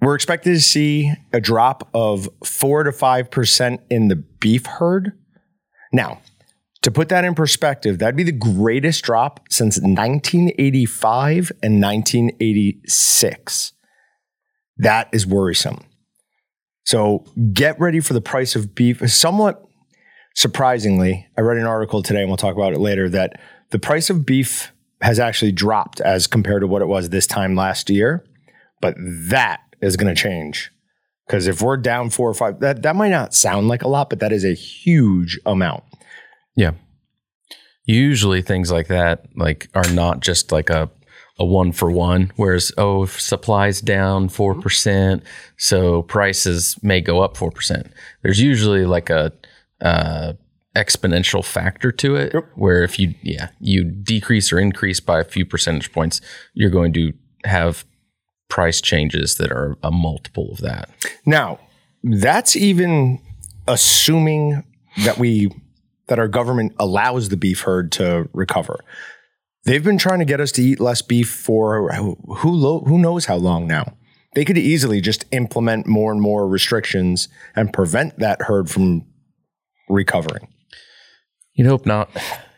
[0.00, 5.12] we're expected to see a drop of four to five percent in the beef herd.
[5.92, 6.20] Now,
[6.82, 13.72] to put that in perspective, that'd be the greatest drop since 1985 and 1986.
[14.76, 15.84] That is worrisome.
[16.84, 19.02] So get ready for the price of beef.
[19.10, 19.64] Somewhat
[20.36, 23.40] surprisingly, I read an article today, and we'll talk about it later, that
[23.70, 27.54] the price of beef has actually dropped as compared to what it was this time
[27.54, 28.24] last year.
[28.80, 30.70] But that is going to change.
[31.26, 34.10] Because if we're down four or five, that, that might not sound like a lot,
[34.10, 35.82] but that is a huge amount.
[36.54, 36.72] Yeah.
[37.84, 40.90] Usually things like that like are not just like a
[41.38, 42.32] a one for one.
[42.36, 45.22] Whereas oh, if supply's down four percent,
[45.56, 47.92] so prices may go up four percent.
[48.22, 49.32] There's usually like a
[49.80, 50.32] uh,
[50.76, 52.44] exponential factor to it, Yep.
[52.54, 56.20] where if you yeah you decrease or increase by a few percentage points,
[56.54, 57.12] you're going to
[57.44, 57.84] have
[58.48, 60.88] price changes that are a multiple of that.
[61.24, 61.58] Now,
[62.04, 63.20] that's even
[63.66, 64.62] assuming
[65.04, 65.50] that we
[66.08, 68.78] that our government allows the beef herd to recover.
[69.64, 73.24] They've been trying to get us to eat less beef for who lo- who knows
[73.24, 73.96] how long now.
[74.34, 79.04] They could easily just implement more and more restrictions and prevent that herd from
[79.88, 80.46] recovering.
[81.56, 82.10] You'd hope not.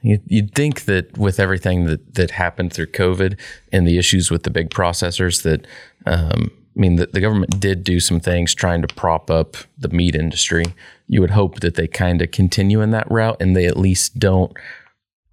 [0.02, 3.38] You'd, think that with everything that, that happened through COVID
[3.72, 5.66] and the issues with the big processors, that
[6.06, 9.88] um, I mean, the, the government did do some things trying to prop up the
[9.88, 10.64] meat industry.
[11.08, 14.18] You would hope that they kind of continue in that route and they at least
[14.18, 14.52] don't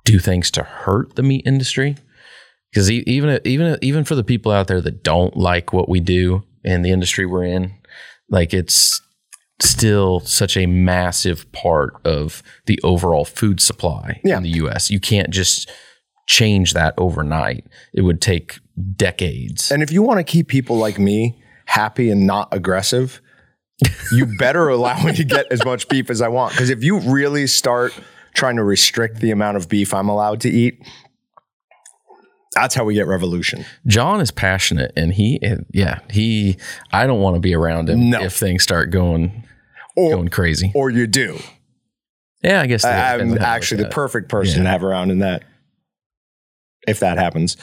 [0.06, 1.98] do things to hurt the meat industry.
[2.72, 6.44] Because even even even for the people out there that don't like what we do
[6.64, 7.74] and the industry we're in,
[8.30, 9.00] like it's
[9.60, 14.38] still such a massive part of the overall food supply Yeah.
[14.38, 14.90] in the US.
[14.90, 15.70] You can't just
[16.28, 17.66] change that overnight.
[17.94, 18.60] It would take
[18.96, 19.72] decades.
[19.72, 23.22] And if you want to keep people like me happy and not aggressive,
[24.12, 26.54] you better allow me to get as much beef as I want.
[26.54, 27.94] Because if you really start
[28.34, 30.86] trying to restrict the amount of beef I'm allowed to eat,
[32.56, 33.66] that's how we get revolution.
[33.86, 35.40] Jon is passionate and he
[35.74, 36.58] yeah, he
[36.92, 38.22] I don't want to be around him No.
[38.22, 39.44] if things start going
[39.96, 40.72] Or going crazy.
[40.74, 41.38] or you do.
[42.44, 44.64] Yeah, I guess I'm on how you actually the perfect person Yeah.
[44.66, 45.44] to have around in that.
[46.88, 47.58] If that happens.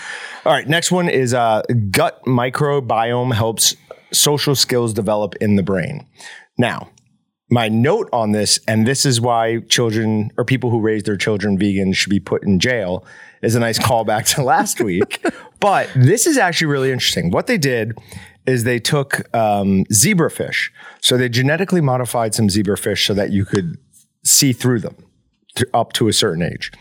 [0.45, 3.77] All right, next one is uh, gut microbiome helps
[4.13, 6.07] social skills develop in the brain.
[6.59, 6.91] Now,
[7.53, 11.59] my note on this, and this is why children or people who raise their children
[11.59, 13.05] vegan should be put in jail,
[13.43, 15.23] is a nice callback to last week.
[15.61, 17.31] But this is actually really interesting.
[17.31, 17.99] What they did
[18.47, 20.71] is they took um, zebrafish.
[21.03, 23.77] So they genetically modified some zebrafish so that you could
[24.25, 24.97] see through them
[25.57, 26.73] to, up to a certain age.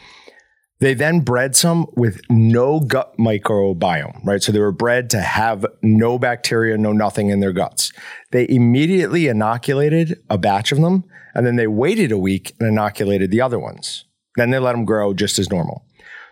[0.81, 4.41] They then bred some with no gut microbiome, right?
[4.41, 7.93] So they were bred to have no bacteria, no nothing in their guts.
[8.31, 13.29] They immediately inoculated a batch of them and then they waited a week and inoculated
[13.29, 14.05] the other ones.
[14.37, 15.85] Then they let them grow just as normal.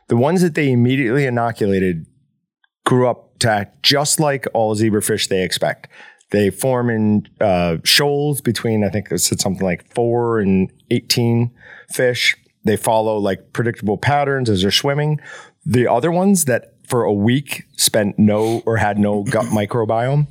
[0.08, 2.08] The ones that they immediately inoculated
[2.86, 5.88] grew up to act just like all zebrafish they expect.
[6.32, 11.52] They form in uh, shoals between, I think it said something like four and 18
[11.92, 12.36] fish.
[12.66, 15.20] They follow like predictable patterns as they're swimming.
[15.66, 20.28] The other ones that for a week spent no or had no gut microbiome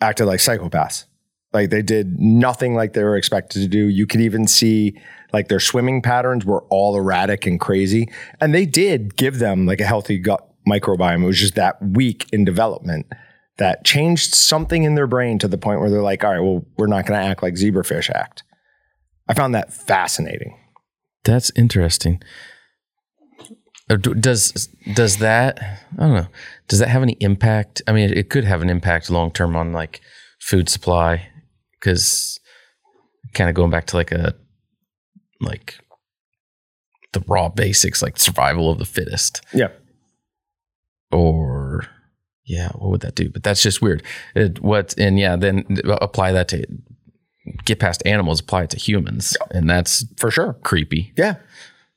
[0.00, 1.04] acted like psychopaths.
[1.52, 3.86] Like they did nothing like they were expected to do.
[3.86, 5.00] You could even see
[5.32, 8.10] like their swimming patterns were all erratic and crazy.
[8.40, 11.22] And they did give them like a healthy gut microbiome.
[11.22, 13.06] It was just that week in development
[13.56, 16.64] that changed something in their brain to the point where they're like, all right, well,
[16.76, 18.44] we're not going to act like zebrafish act.
[19.28, 20.58] I found that fascinating.
[21.24, 22.22] That's interesting.
[23.90, 25.58] Uh, Does does that
[25.98, 26.26] I don't know?
[26.68, 27.80] Does that have any impact?
[27.86, 30.00] I mean, it could have an impact long term on like
[30.40, 31.26] food supply
[31.80, 32.38] because
[33.34, 34.34] kind of going back to like a
[35.40, 35.78] like
[37.14, 39.68] the raw basics, like survival of the fittest, Yeah.
[41.10, 41.86] or
[42.44, 43.30] yeah, what would that do?
[43.30, 44.02] But that's just weird.
[44.34, 46.66] It, what and yeah, then apply that to
[47.64, 50.54] get past animals, apply it to humans, and that's For sure.
[50.62, 51.12] creepy.
[51.16, 51.36] Yeah.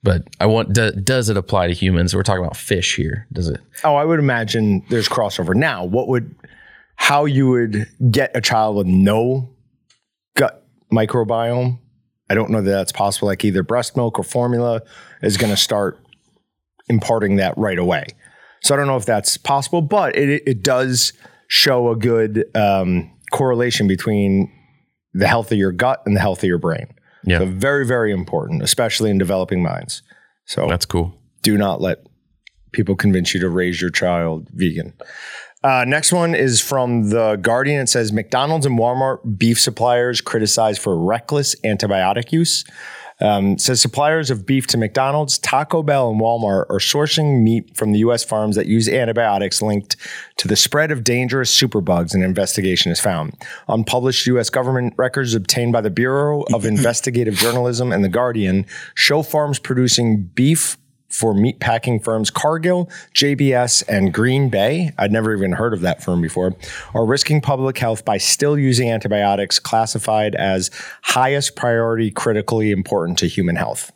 [0.03, 2.15] But I want do, does it apply to humans?
[2.15, 3.27] We're talking about fish here.
[3.31, 3.59] Does it?
[3.83, 5.53] Oh, I would imagine there's crossover.
[5.55, 6.33] Now, what would
[6.95, 9.49] how you would get a child with no
[10.35, 11.77] gut microbiome?
[12.29, 13.27] I don't know that that's possible.
[13.27, 14.81] Like either breast milk or formula
[15.21, 15.99] is going to start
[16.87, 18.07] imparting that right away.
[18.63, 21.13] So I don't know if that's possible, but it it does
[21.47, 24.51] show a good um, correlation between
[25.13, 26.87] the health of your gut and the health of your brain.
[27.23, 27.39] Yeah.
[27.39, 30.01] So very very important, especially in developing minds.
[30.45, 31.13] So That's cool.
[31.43, 32.05] do not let
[32.71, 34.93] people convince you to raise your child vegan.
[35.63, 37.81] Uh, next one is from the Guardian.
[37.81, 42.65] It says McDonald's and Walmart beef suppliers criticized for reckless antibiotic use.
[43.21, 47.91] Um, says suppliers of beef to McDonald's, Taco Bell, and Walmart are sourcing meat from
[47.91, 48.23] the U.S.
[48.23, 49.95] farms that use antibiotics linked
[50.37, 52.13] to the spread of dangerous superbugs.
[52.13, 53.35] An investigation has found.
[53.67, 54.49] Unpublished U.S.
[54.49, 60.23] government records obtained by the Bureau of Investigative Journalism and the Guardian show farms producing
[60.23, 60.77] beef
[61.11, 64.91] for meat packing firms Cargill, JBS, and Green Bay.
[64.97, 66.55] I'd never even heard of that firm before,
[66.93, 70.71] are risking public health by still using antibiotics classified as
[71.03, 73.91] highest priority, critically important to human health.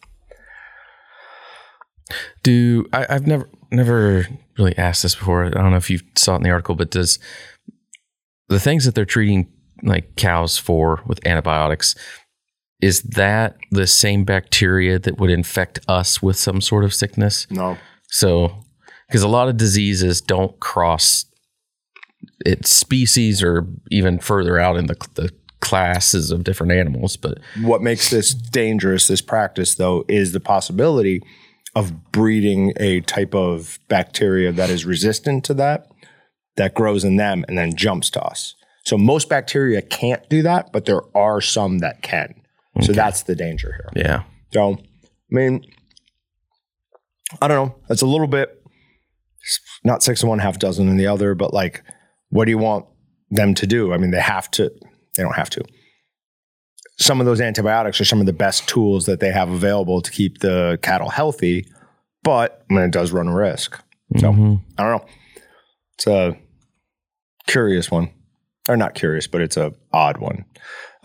[2.44, 5.46] Do I, I've never never really asked this before.
[5.46, 7.20] I don't know if you saw it in the article, but does
[8.48, 9.52] the things that they're treating
[9.84, 11.96] like cows for with antibiotics
[12.82, 17.48] is that the same bacteria that would infect us with some sort of sickness?
[17.50, 17.78] No.
[18.10, 18.64] So,
[19.08, 21.26] because a lot of diseases don't cross
[22.46, 27.82] its species or even further out in the, the classes of different animals, but What
[27.82, 31.22] makes this dangerous, this practice, though, is the possibility
[31.76, 35.88] of breeding a type of bacteria that is resistant to that,
[36.56, 38.56] that grows in them and then jumps to us.
[38.86, 42.36] So most bacteria can't do that, but there are some that can.
[42.82, 44.04] So that's the danger here.
[44.06, 44.24] yeah.
[44.54, 44.78] So, I
[45.30, 45.66] mean,
[47.42, 47.76] I don't know.
[47.90, 48.62] It's a little bit
[49.84, 51.84] not six and one, half dozen in the other, but like,
[52.30, 52.86] what do you want
[53.30, 53.94] them to do?
[53.94, 54.70] I mean, they have to,
[55.16, 55.64] they don't have to.
[56.98, 60.12] Some of those antibiotics are some of the best tools that they have available to
[60.12, 61.68] keep the cattle healthy,
[62.24, 63.80] but I mean, it does run a risk.
[64.18, 64.62] So, Mhm.
[64.78, 65.08] I don't know.
[65.96, 66.38] It's a
[67.48, 68.10] curious one,
[68.70, 70.46] or not curious, but it's a odd one.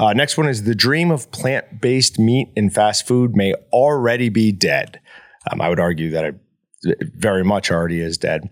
[0.00, 4.50] Uh, next one is the dream of plant-based meat in fast food may already be
[4.50, 4.98] dead.
[5.52, 6.40] Um, I would argue that it
[7.14, 8.48] very much already is dead.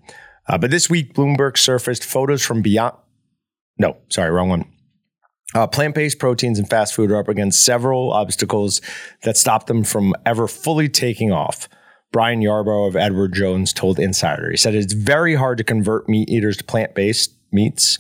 [0.46, 2.94] Uh, but this week, Bloomberg surfaced photos from Beyond.
[3.78, 4.70] No, sorry, wrong one.
[5.54, 8.82] Uh, plant based proteins in fast food are up against several obstacles
[9.22, 11.66] that stop them from ever fully taking off.
[12.12, 14.50] Brian Yarbrough of Edward Jones told Insider.
[14.50, 17.98] He said it's very hard to convert meat eaters to plant based meats.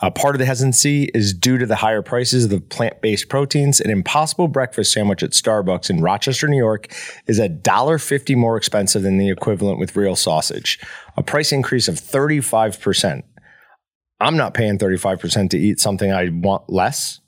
[0.00, 3.28] Uh, part of the hesitancy is due to the higher prices of the plant based
[3.28, 3.80] proteins.
[3.80, 6.92] An impossible breakfast sandwich at Starbucks in Rochester, New York
[7.26, 10.78] is $1.50 more expensive than the equivalent with real sausage,
[11.16, 13.22] a price increase of 35%.
[14.20, 17.20] I'm not paying 35% to eat something I want less.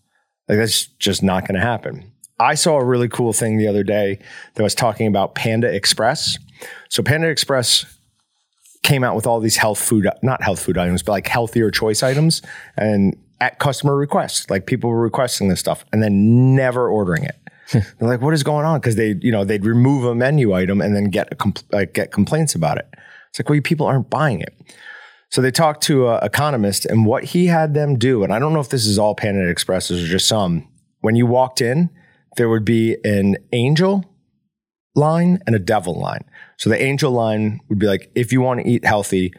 [0.48, 2.10] Like that's just not going to happen.
[2.40, 4.18] I saw a really cool thing the other day
[4.54, 6.38] that was talking about Panda Express.
[6.88, 7.84] So Panda Express
[8.82, 12.02] came out with all these health food, not health food items, but like healthier choice
[12.02, 12.42] items
[12.76, 14.50] and at customer request.
[14.50, 17.36] Like people were requesting this stuff and then never ordering it.
[17.68, 17.78] Hmm.
[17.98, 18.80] They're like, what is going on?
[18.80, 21.94] Because they, you know, they'd remove a menu item and then get a compl- like
[21.94, 22.88] get complaints about it.
[23.28, 24.54] It's like, well, you people aren't buying it.
[25.30, 28.52] So they talked to an economist, and what he had them do, and I don't
[28.52, 30.68] know if this is all Panda Expresses or just some.
[31.02, 31.88] When you walked in,
[32.36, 34.04] there would be an angel
[34.94, 36.24] line and a devil line.
[36.58, 39.32] So the angel line would be like, if you want to eat healthy,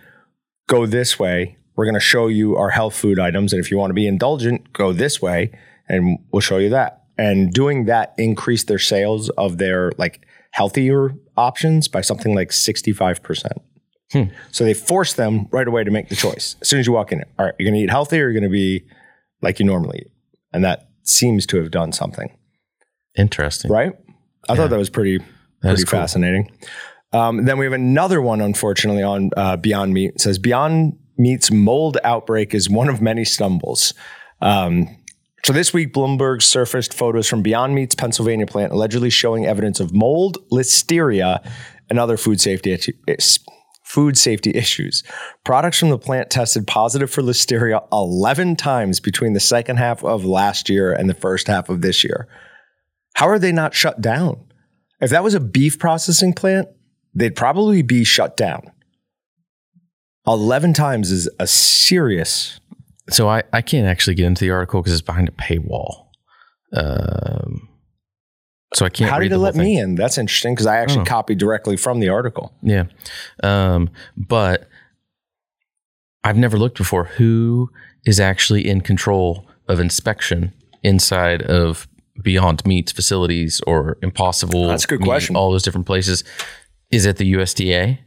[0.68, 1.58] go this way.
[1.76, 4.08] We're going to show you our health food items, and if you want to be
[4.08, 7.04] indulgent, go this way, and we'll show you that.
[7.18, 12.92] And doing that increased their sales of their like healthier options by something like sixty
[12.92, 13.62] five percent.
[14.12, 14.24] Hmm.
[14.52, 16.58] So they force them right away to make the choice.
[16.62, 18.34] As soon as you walk in, all right, you're going to eat healthy or you're
[18.34, 18.84] going to be
[19.42, 20.12] like you normally eat.
[20.52, 22.36] And that seems to have done something,
[23.18, 23.72] Interesting.
[23.72, 23.94] right?
[24.50, 25.24] I thought that was pretty,
[25.62, 26.00] pretty is cool.
[26.00, 26.52] fascinating.
[27.14, 30.12] Um, then we have another one, unfortunately, on uh, Beyond Meat.
[30.16, 33.94] It says Beyond Meat's mold outbreak is one of many stumbles.
[34.42, 34.88] Um,
[35.44, 39.94] so this week, Bloomberg surfaced photos from Beyond Meat's Pennsylvania plant, allegedly showing evidence of
[39.94, 41.46] mold, listeria,
[41.90, 43.40] and other food safety is-
[43.84, 45.04] food safety issues.
[45.44, 50.24] Products from the plant tested positive for listeria 11 times between the second half of
[50.24, 52.28] last year and the first half of this year.
[53.16, 54.46] How are they not shut down?
[55.02, 56.68] If that was a beef processing plant,
[57.14, 58.72] they'd probably be shut down.
[60.28, 62.60] 11 times is a serious
[63.10, 66.06] So I, I can't actually get into the article because it's behind a paywall.
[66.74, 67.68] Um,
[68.74, 69.10] so I can't.
[69.10, 69.64] How did it let thing.
[69.64, 69.96] me in?
[69.96, 71.06] That's interesting because I actually Oh.
[71.06, 72.54] copied directly from the article.
[72.62, 72.86] Yeah.
[73.44, 74.70] Um, but
[76.24, 77.06] I've never looked before.
[77.06, 77.70] Who
[78.06, 81.88] is actually in control of inspection inside of
[82.22, 84.68] Beyond Meats facilities or Impossible?
[84.68, 85.36] That's a good Meat, question.
[85.36, 86.24] All those different places.
[86.92, 88.00] Is it the USDA?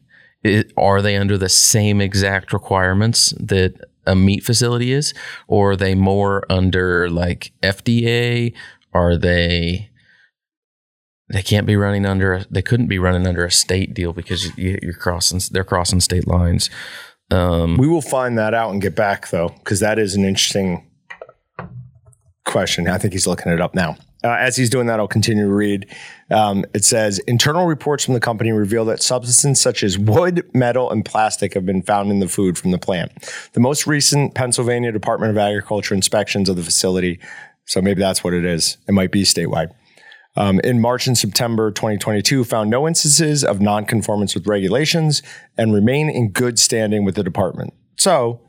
[0.76, 3.74] Are they under the same exact requirements that
[4.06, 5.14] a meat facility is?
[5.48, 8.52] Or are they more under like FDA?
[8.92, 9.90] Are they
[11.30, 12.34] they can't be running under.
[12.34, 15.40] A, they couldn't be running under a state deal because you, you're crossing.
[15.50, 16.68] They're crossing state lines.
[17.30, 20.86] Um, We will find that out and get back though, because that is an interesting
[22.54, 22.86] question.
[22.86, 23.96] I think he's looking it up now.
[24.22, 25.92] Uh, as he's doing that, I'll continue to read.
[26.30, 30.88] Um, it says internal reports from the company reveal that substances such as wood, metal,
[30.88, 33.10] and plastic have been found in the food from the plant.
[33.54, 37.18] The most recent Pennsylvania Department of Agriculture inspections of the facility,
[37.64, 38.78] so maybe that's what it is.
[38.86, 39.72] It might be statewide.
[40.36, 45.22] Um, in March and September 2022, found no instances of nonconformance with regulations
[45.58, 47.74] and remain in good standing with the department.
[47.96, 48.40] So,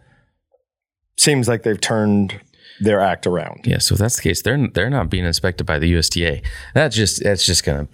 [1.17, 2.39] seems like they've turned
[2.79, 3.61] their act around.
[3.65, 3.77] yeah.
[3.77, 6.43] So if that's the case, they're they're not being inspected by the USDA.
[6.73, 7.87] That's just that's just gonna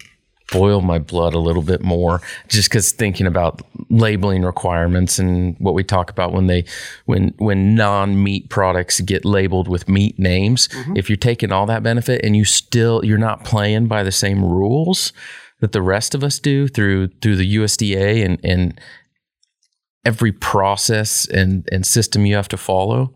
[0.52, 5.72] boil my blood a little bit more just because thinking about labeling requirements and what
[5.74, 6.64] we talk about when they
[7.06, 10.96] when when non-meat products get labeled with meat names mm-hmm.
[10.96, 14.44] if you're taking all that benefit and you still you're not playing by the same
[14.44, 15.12] rules
[15.60, 18.78] that the rest of us do through through the USDA and and
[20.04, 23.14] every process and and system you have to follow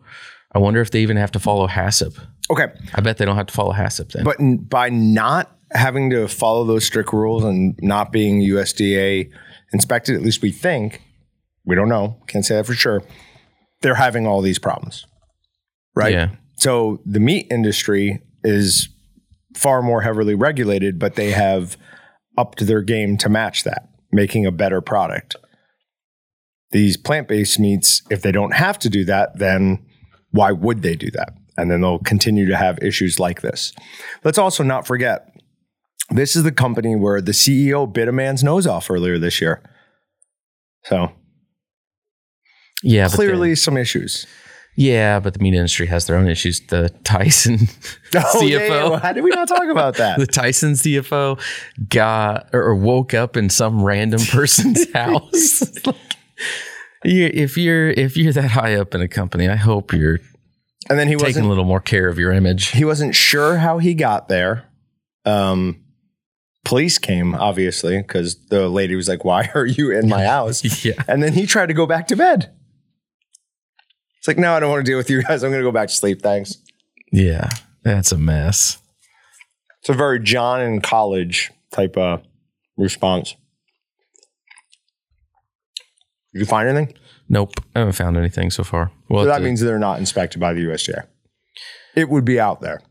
[0.57, 2.19] I wonder if they even have to follow HACCP.
[2.51, 4.25] Okay, I bet they don't have to follow HACCP then.
[4.25, 9.31] but n- by not having to follow those strict rules and not being USDA
[9.75, 11.03] inspected, at least we think,
[11.67, 13.03] we don't know, can't say that for sure,
[13.83, 15.05] they're having all these problems.
[15.95, 16.15] Right?
[16.15, 16.31] Yeah.
[16.55, 18.89] So the meat industry is
[19.55, 21.77] far more heavily regulated, but they have
[22.39, 25.37] upped their game to match that, making a better product.
[26.71, 29.86] These plant based meats, if they don't have to do that, then
[30.31, 31.35] why would they do that?
[31.57, 33.73] And then they'll continue to have issues like this.
[34.25, 35.33] Let's also not forget
[36.11, 39.63] this is the company where the CEO bit a man's nose off earlier this year.
[40.85, 41.11] So
[42.83, 44.27] yeah, clearly then- some issues.
[44.77, 46.61] yeah, but the meat industry has their own issues.
[46.69, 47.55] The Tyson
[48.15, 48.99] Oh, CFO, yeah.
[49.01, 50.19] How did we not talk about that?
[50.19, 51.41] the Tyson CFO
[51.89, 55.63] got or woke up in some random person's house.
[55.87, 55.97] Like,
[57.07, 60.19] you, if you're if you're that high up in a company, I hope you're
[60.89, 62.69] And then he taking a little more care of your image.
[62.69, 64.65] he wasn't sure how he got there.
[65.25, 65.83] Um,
[66.65, 71.03] police came obviously because the lady was like, "Why are you in my house?" Yeah.
[71.09, 72.53] And then he tried to go back to bed.
[74.19, 75.45] It's like, no, I don't want to deal with you guys.
[75.45, 76.21] I'm going to go back to sleep.
[76.21, 76.57] Thanks.
[77.13, 77.49] Yeah,
[77.85, 78.79] that's a mess.
[79.81, 82.23] It's a very Jon in college type of
[82.77, 83.37] response.
[86.37, 86.95] Did you find anything?
[87.31, 88.93] Nope, I haven't found anything so far.
[89.09, 91.07] Well, So that means they're not inspected by the USDA.
[91.95, 92.83] It would be out there.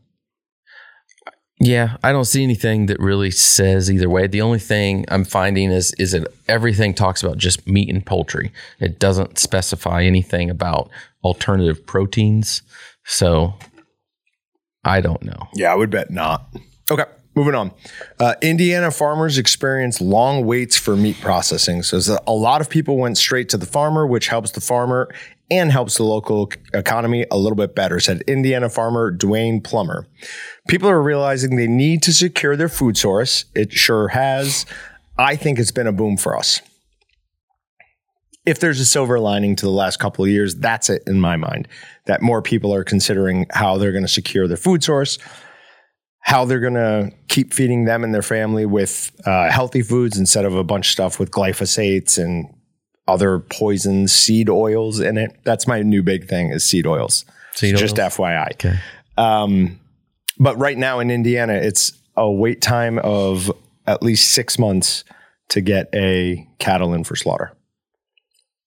[1.60, 4.26] Yeah, I don't see anything that really says either way.
[4.26, 8.50] The only thing I'm finding is is that everything talks about just meat and poultry.
[8.80, 10.90] It doesn't specify anything about
[11.22, 12.62] alternative proteins.
[13.04, 13.54] So
[14.84, 15.48] I don't know.
[15.54, 16.48] Yeah, I would bet not.
[16.90, 17.04] Okay,
[17.36, 17.70] moving on.
[18.18, 21.82] Uh, Indiana farmers experience long waits for meat processing.
[21.82, 25.14] So a lot of people went straight to the farmer, which helps the farmer
[25.50, 30.08] and helps the local economy a little bit better, said Indiana farmer Dwayne Plummer.
[30.66, 33.44] People are realizing they need to secure their food source.
[33.54, 34.66] It sure has.
[35.18, 36.62] I think it's been a boom for us.
[38.44, 41.36] If there's a silver lining to the last couple of years, that's it in my
[41.36, 41.68] mind.
[42.06, 45.18] That more people are considering how they're going to secure their food source,
[46.26, 50.44] how they're going to keep feeding them and their family with uh, healthy foods instead
[50.44, 52.52] of a bunch of stuff with glyphosates and
[53.06, 55.38] other poisons, seed oils in it.
[55.44, 57.24] That's my new big thing is seed oils.
[57.54, 58.16] Seed Just oils?
[58.16, 58.50] FYI.
[58.54, 58.76] Okay.
[59.16, 59.78] Um,
[60.36, 63.48] but right now in Indiana, it's a wait time of
[63.86, 65.04] at least six months
[65.50, 67.52] to get a cattle in for slaughter.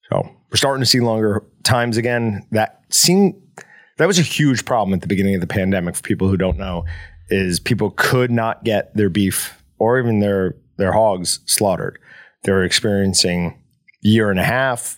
[0.10, 2.48] So we're starting to see longer times again.
[2.52, 3.36] That seemed
[3.98, 6.58] that was a huge problem at the beginning of the pandemic for people who don't
[6.58, 6.86] know.
[7.30, 12.00] Is people could not get their beef or even their their hogs slaughtered.
[12.44, 13.62] They were experiencing
[14.02, 14.98] year and a half,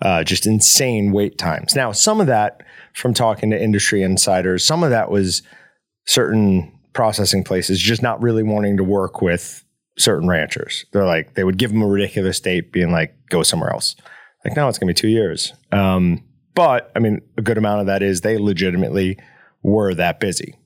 [0.00, 1.76] uh, just insane wait times.
[1.76, 2.62] Now, some of that
[2.92, 5.42] from talking to industry insiders, some of that was
[6.06, 9.64] certain processing places just not really wanting to work with
[9.98, 10.84] certain ranchers.
[10.92, 13.94] They're like, they would give them a ridiculous date, being like, go somewhere else.
[14.44, 15.52] Like, no, it's going to be two years.
[15.70, 19.18] Um, but I mean, a good amount of that is they legitimately
[19.62, 20.56] were that busy.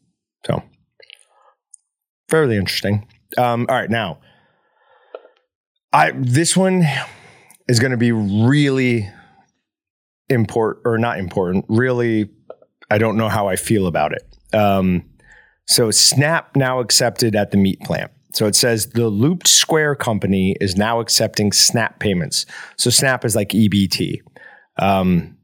[0.47, 0.63] So,
[2.29, 3.07] fairly interesting.
[3.39, 4.19] Um, all right, now,
[5.93, 6.85] I this one
[7.69, 9.11] is going to be really
[10.29, 11.65] important or not important.
[11.69, 12.31] Really,
[12.91, 14.55] I don't know how I feel about it.
[14.55, 15.05] Um,
[15.67, 18.13] so Snap now accepted at the meat plant.
[18.33, 22.47] So it says the Looped Square company is now accepting Snap payments.
[22.77, 24.21] So Snap is like EBT.
[24.79, 25.37] Um,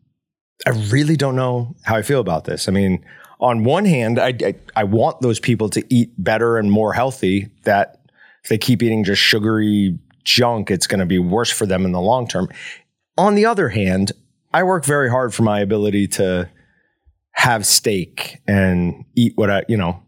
[0.66, 2.68] I really don't know how I feel about this.
[2.68, 3.04] I mean,
[3.42, 7.48] on one hand, I, I I want those people to eat better and more healthy
[7.64, 8.00] that
[8.44, 11.92] if they keep eating just sugary junk, it's going to be worse for them in
[11.92, 12.48] the long term.
[13.18, 14.12] On the other hand,
[14.54, 16.48] I work very hard for my ability to
[17.32, 20.00] have steak and eat what I, you know,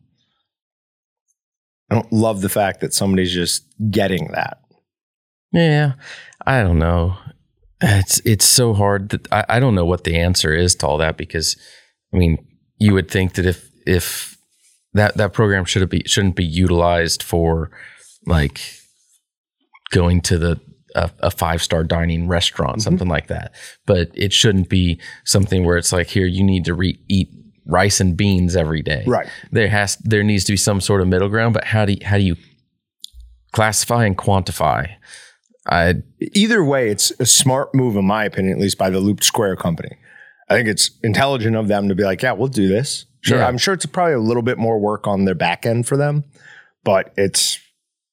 [1.91, 4.59] I don't love the fact that somebody's just getting that.
[5.53, 5.95] Yeah,
[6.47, 7.17] I don't know.
[7.81, 10.99] It's it's so hard that I, I don't know what the answer is to all
[10.99, 11.57] that because
[12.13, 12.47] I mean
[12.79, 14.37] you would think that if if
[14.93, 17.71] that that program should be shouldn't be utilized for
[18.27, 18.61] like
[19.91, 20.61] going to the
[20.95, 22.81] a, a five star dining restaurant mm-hmm.
[22.81, 23.53] something like that
[23.87, 27.29] but it shouldn't be something where it's like here you need to re- eat
[27.67, 29.29] rice and beans every day Right.
[29.51, 31.99] there has there needs to be some sort of middle ground but how do you,
[32.05, 32.37] how do you
[33.53, 34.97] classify and quantify
[35.67, 39.25] I Either way, it's a smart move, in my opinion, at least by the Looped
[39.25, 39.97] Square company.
[40.49, 43.07] I think it's intelligent of them to be like, yeah, we'll do this.
[43.21, 43.39] Sure.
[43.39, 43.47] Yeah.
[43.49, 46.25] I'm sure it's probably a little bit more work on their back end for them,
[46.85, 47.59] but it's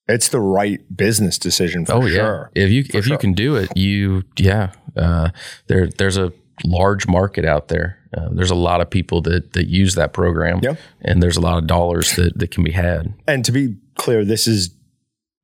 [0.08, 2.16] it's the right business decision for Oh yeah.
[2.16, 2.52] sure.
[2.56, 3.14] If you if sure.
[3.14, 4.72] you can do it, you yeah.
[4.96, 5.30] Uh,
[5.68, 6.32] there there's a
[6.66, 7.98] large market out there.
[8.16, 10.80] Uh, there's a lot of people that that use that program, Yep.
[11.02, 13.14] and there's a lot of dollars that that can be had.
[13.28, 14.74] And to be clear, this is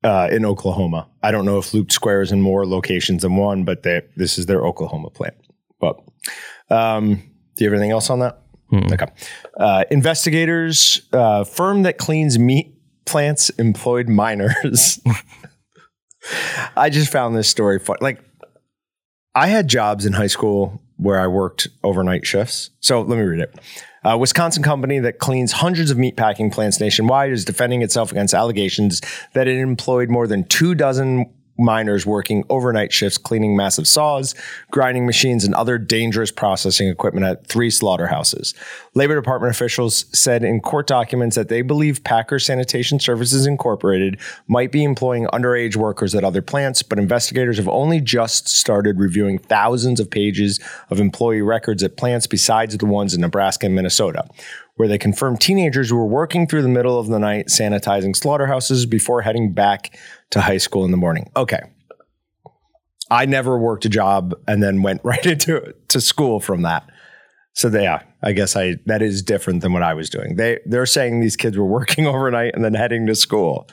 [0.04, 1.08] uh, in Oklahoma.
[1.22, 4.38] I don't know if Looped Square is in more locations than one, but they, this
[4.38, 5.34] is their Oklahoma plant.
[5.80, 5.96] But
[6.70, 7.16] um,
[7.56, 8.42] do you have anything else on that?
[8.72, 9.06] Okay.
[9.58, 12.74] Uh, investigators, uh, firm that cleans meat
[13.06, 15.00] plants employed minors.
[16.76, 17.96] I just found this story fun.
[18.00, 18.22] Like,
[19.34, 22.70] I had jobs in high school where I worked overnight shifts.
[22.80, 23.54] So let me read it.
[24.04, 29.00] A Wisconsin company that cleans hundreds of meatpacking plants nationwide is defending itself against allegations
[29.32, 34.34] that it employed more than two dozen minors working overnight shifts cleaning massive saws,
[34.70, 38.54] grinding machines, and other dangerous processing equipment at three slaughterhouses.
[38.94, 44.72] Labor Department officials said in court documents that they believe Packer Sanitation Services Incorporated might
[44.72, 50.00] be employing underage workers at other plants, but investigators have only just started reviewing thousands
[50.00, 54.24] of pages of employee records at plants besides the ones in Nebraska and Minnesota
[54.78, 59.22] where they confirmed teenagers were working through the middle of the night sanitizing slaughterhouses before
[59.22, 59.98] heading back
[60.30, 61.30] to high school in the morning.
[61.36, 61.60] Okay.
[63.10, 66.88] I never worked a job and then went right into to school from that.
[67.54, 70.36] So they, yeah, I guess I that is different than what I was doing.
[70.36, 73.68] They they're saying these kids were working overnight and then heading to school.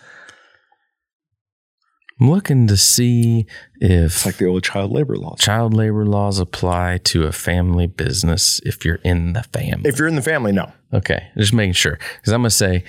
[2.20, 3.45] I'm looking to see
[3.82, 5.38] if It's like the old child labor laws.
[5.39, 9.89] child labor laws apply to a family business if you're in the family.
[9.89, 10.72] If you're in the family, no.
[10.93, 12.86] okay, just making sure because I'm gonna say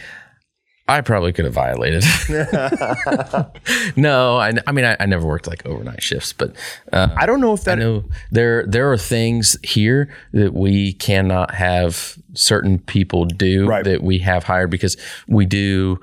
[0.89, 2.05] I probably could have violated.
[3.97, 6.55] no, I, I mean I, I never worked like overnight shifts, but
[6.93, 10.93] uh, I don't know if I that know there there are things here that we
[10.95, 13.84] cannot have certain people do Right.
[13.84, 16.01] that we have hired because we do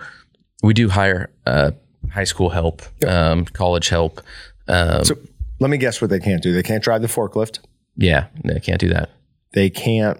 [0.63, 1.71] we do hire uh,
[2.11, 4.21] high school help, um, college help.
[4.67, 5.15] Um, So
[5.59, 6.53] let me guess what they can't do.
[6.53, 7.59] They can't drive the forklift.
[7.95, 9.09] yeah, they can't do that.
[9.53, 10.19] They can't.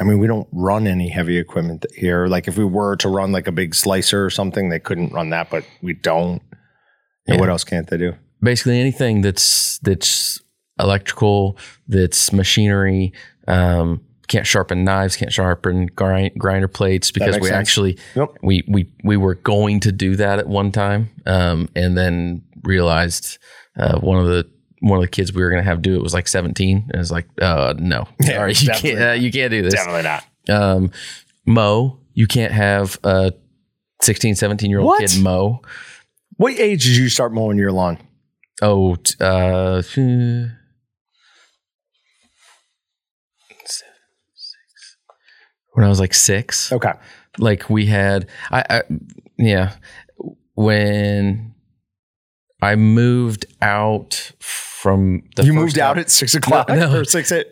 [0.00, 2.26] I mean, we don't run any heavy equipment here.
[2.28, 5.30] Like if we were to run like a big slicer or something, they couldn't run
[5.30, 6.40] that, but we don't.
[7.26, 7.40] And Yeah.
[7.40, 8.14] what else can't they do?
[8.40, 10.40] Basically anything that's that's
[10.78, 13.12] electrical, that's machinery.
[13.48, 17.56] Um, can't sharpen knives, can't sharpen grind, grinder plates because we sense.
[17.56, 18.28] actually Yep.
[18.42, 23.38] we we we were going to do that at one time, um, and then realized
[23.76, 24.48] uh, one of the
[24.80, 27.00] one of the kids we were going to have do it was like 17 and
[27.00, 30.24] it's like uh no Sorry, you can't uh, you can't do this Definitely not.
[30.48, 30.90] um
[31.46, 33.32] mow you can't have a
[34.02, 35.00] 16 17 year old What?
[35.00, 35.60] kid Mo.
[36.36, 37.98] What age did you start mowing your lawn?
[38.62, 40.44] oh t- uh hmm,
[45.72, 46.92] when i was like six Okay.
[47.38, 48.82] like we had I, I
[49.38, 49.74] yeah
[50.54, 51.54] when
[52.62, 54.32] i moved out
[54.80, 57.00] from the you moved out hou- at six o'clock no.
[57.00, 57.46] or six eight.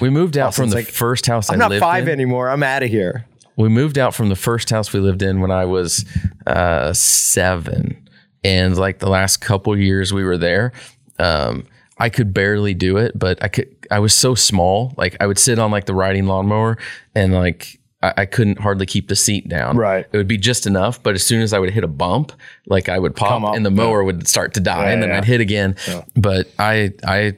[0.00, 2.48] we moved out Austin's from the like, first house I'm i not five in anymore.
[2.50, 3.24] I'm out of here.
[3.56, 6.04] we moved out from the first house we lived in when i was
[6.46, 8.08] uh seven
[8.42, 10.72] and like the last couple years we were there
[11.18, 11.64] um
[11.98, 13.68] I could barely do it, but I could.
[13.88, 14.92] I was so small.
[14.96, 16.76] Like I would sit on like the riding lawnmower,
[17.14, 19.76] and like I, I couldn't hardly keep the seat down.
[19.76, 20.06] Right.
[20.12, 22.32] It would be just enough, but as soon as I would hit a bump,
[22.66, 23.54] like I would pop, up.
[23.54, 25.18] and the mower would start to die, and then yeah.
[25.18, 25.76] I'd hit again.
[26.14, 27.36] But I I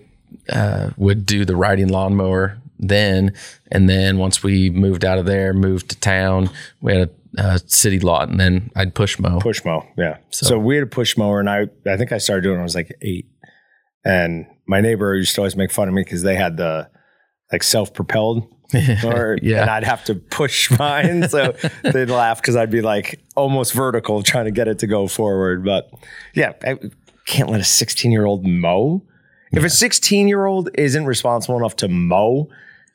[0.49, 3.35] uh, would do the riding lawnmower then,
[3.71, 6.51] and then once we moved out of there, moved to town,
[6.81, 9.39] we had a, a city lot, and then I'd push mow.
[9.41, 9.87] Push mow.
[9.97, 10.19] Yeah.
[10.31, 12.63] So, we had a push mower, and I I think I started doing it when
[12.63, 13.27] I was like eight.
[14.05, 16.91] And my neighbor used to always make fun of me because they had the
[17.53, 18.54] like self-propelled.
[19.05, 19.63] Or, Yeah.
[19.63, 24.23] and I'd have to push mine, so they'd laugh because I'd be like almost vertical
[24.23, 25.65] trying to get it to go forward.
[25.65, 25.91] But
[26.35, 26.79] yeah, I
[27.27, 29.03] can't let a 16 year old mow.
[29.53, 32.49] If a 16 year old isn't responsible enough to mow,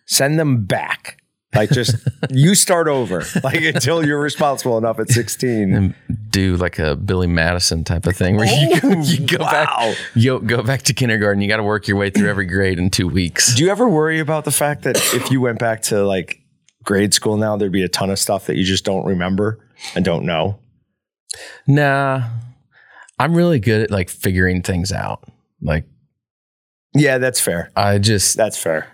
[0.06, 1.19] send them back.
[1.56, 1.96] Like just
[2.30, 5.74] you start over, like until you're responsible enough at 16.
[5.74, 5.96] and
[6.30, 9.52] do like a Billy Madison type of thing where you, oh, go, you go wow.
[9.52, 11.42] back you go back to kindergarten.
[11.42, 13.56] You got to work your way through every grade in two weeks.
[13.56, 16.42] Do you ever worry about the fact that if you went back to like
[16.84, 19.60] grade school now, there'd be a ton of stuff that you just don't remember
[19.96, 20.60] and don't know?
[21.68, 22.30] Nah,
[23.18, 25.28] I'm really good at like figuring things out.
[25.62, 25.86] Like
[26.94, 27.72] Yeah, that's fair.
[27.76, 28.88] I just That's fair.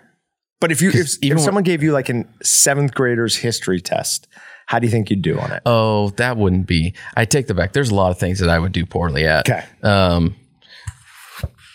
[0.60, 4.26] But if you if, if someone gave you like a seventh grader's history test,
[4.66, 5.62] how do you think you'd do on it?
[5.66, 6.94] oh that wouldn't be.
[7.16, 7.72] I take the back.
[7.72, 9.48] There's a lot of things that I would do poorly at.
[9.48, 9.64] Okay.
[9.82, 10.34] Um,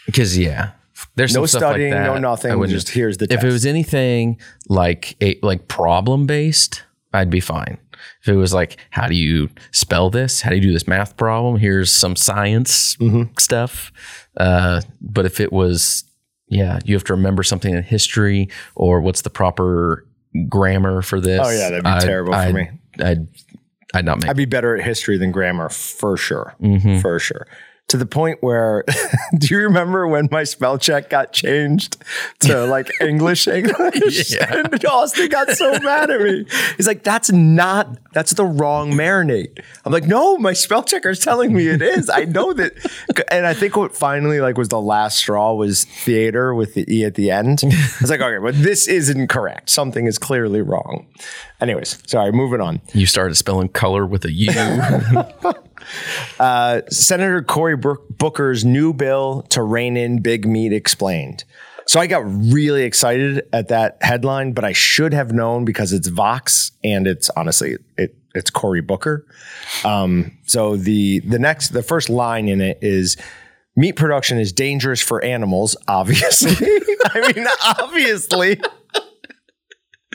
[0.06, 0.72] because yeah,
[1.16, 2.58] there's No some stuff like studying, that no I nothing.
[2.58, 3.44] wouldn't- Just here's the if test.
[3.46, 7.78] it was anything like a like problem based, I'd be fine.
[8.24, 10.42] If it was like, how do you spell this?
[10.42, 11.58] How do you do this math problem?
[11.58, 13.34] Here's some science Mm-hmm.
[13.38, 13.92] stuff.
[14.38, 16.04] Uh, but if it was,
[16.52, 20.06] yeah, you have to remember something in history or what's the proper
[20.48, 21.42] grammar for this.
[21.44, 22.70] Oh, yeah, that'd be I'd- terrible for I'd- me.
[23.00, 23.28] I'd,
[23.94, 24.30] I'd not make.
[24.30, 26.56] I'd be better at history than grammar for sure.
[26.62, 27.00] Mm-hmm.
[27.00, 27.48] For sure.
[27.90, 28.86] To the point where,
[29.38, 31.98] do you remember when my spell check got changed
[32.40, 34.32] to like English English?
[34.32, 34.62] Yeah.
[34.64, 36.46] And Austin got so mad at me.
[36.78, 37.98] He's like, "That's not.
[38.14, 42.10] That's the wrong marinate." I'm like, "No, my spell checker is telling me it is.
[42.10, 42.72] I know that."
[43.30, 47.04] And I think what finally like was the last straw was theater with the e
[47.04, 47.60] at the end.
[47.64, 47.68] I
[48.00, 49.70] was like, "Okay, but this isn't correct.
[49.70, 51.08] Something is clearly wrong."
[51.62, 52.32] Anyways, sorry.
[52.32, 52.82] Moving on.
[52.94, 54.52] you started spelling color with a U.
[56.90, 61.44] Senator Cory Booker's new bill to rein in big meat explained.
[61.86, 66.08] So I got really excited at that headline, but I should have known because it's
[66.08, 69.26] Vox and it's honestly it it's Cory Booker.
[69.84, 73.18] Um, so the the next the first line in it is
[73.76, 75.76] meat production is dangerous for animals.
[75.88, 76.56] Obviously,
[77.06, 77.48] I mean
[77.80, 78.62] obviously.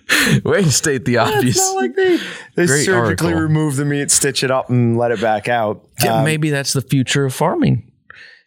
[0.45, 1.57] Way to state the obvious.
[1.57, 2.19] Not like they
[2.55, 3.33] they surgically article.
[3.33, 5.89] remove the meat, stitch it up, and let it back out.
[6.03, 7.91] Yeah, maybe that's the future of farming.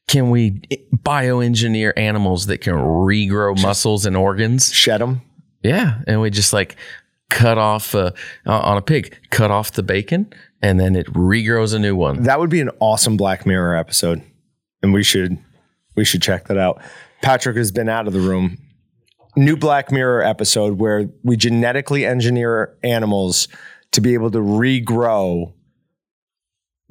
[0.07, 0.61] Can we
[0.95, 4.73] bioengineer animals that can regrow muscles and organs?
[4.73, 5.21] Shed them.
[5.61, 6.77] Yeah, and we just like
[7.29, 8.11] cut off uh,
[8.45, 12.23] on a pig, cut off the bacon, and then it regrows a new one.
[12.23, 14.23] That would be an awesome Black Mirror episode,
[14.81, 15.37] and we should
[15.95, 16.81] we should check that out.
[17.21, 18.57] Patrick has been out of the room.
[19.35, 23.47] New Black Mirror episode where we genetically engineer animals
[23.91, 25.53] to be able to regrow